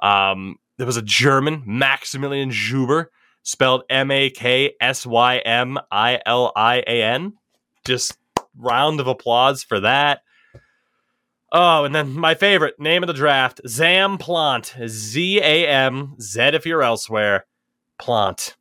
[0.00, 3.06] Um, there was a German, Maksymilian Szuber,
[3.42, 7.34] spelled M A K S Y M I L I A N.
[7.84, 8.16] Just
[8.56, 10.22] round of applause for that.
[11.54, 14.74] Oh, and then my favorite name of the draft, Zam Plant.
[14.86, 17.44] Z A M Z if you're elsewhere.
[17.98, 18.56] Plant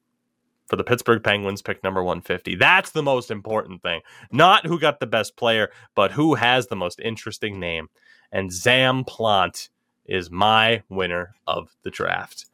[0.67, 2.55] for the Pittsburgh Penguins, pick number 150.
[2.55, 4.01] That's the most important thing.
[4.31, 7.89] Not who got the best player, but who has the most interesting name.
[8.31, 9.69] And Zam Plant
[10.05, 12.45] is my winner of the draft.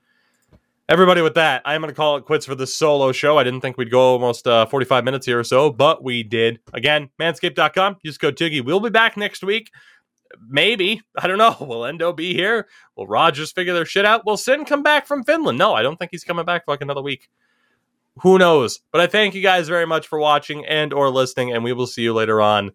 [0.90, 3.38] Everybody, with that, I'm going to call it quits for this solo show.
[3.38, 6.60] I didn't think we'd go almost uh, 45 minutes here or so, but we did.
[6.74, 7.98] Again, manscaped.com.
[8.04, 8.62] Use code Tougie.
[8.62, 9.72] We'll be back next week.
[10.48, 11.02] Maybe.
[11.18, 11.56] I don't know.
[11.62, 12.68] Will Endo be here?
[12.96, 14.26] Will Rogers figure their shit out?
[14.26, 15.58] Will Cyn come back from Finland?
[15.58, 17.30] No, I don't think he's coming back for like another week.
[18.22, 18.80] Who knows?
[18.92, 21.88] But I thank you guys very much for watching and or listening, and we will
[21.88, 22.72] see you later on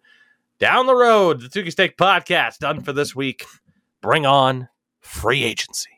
[0.59, 1.41] down the road.
[1.41, 3.45] The Tougie's Take Podcast done for this week.
[4.01, 4.69] Bring on
[5.01, 5.92] free agency.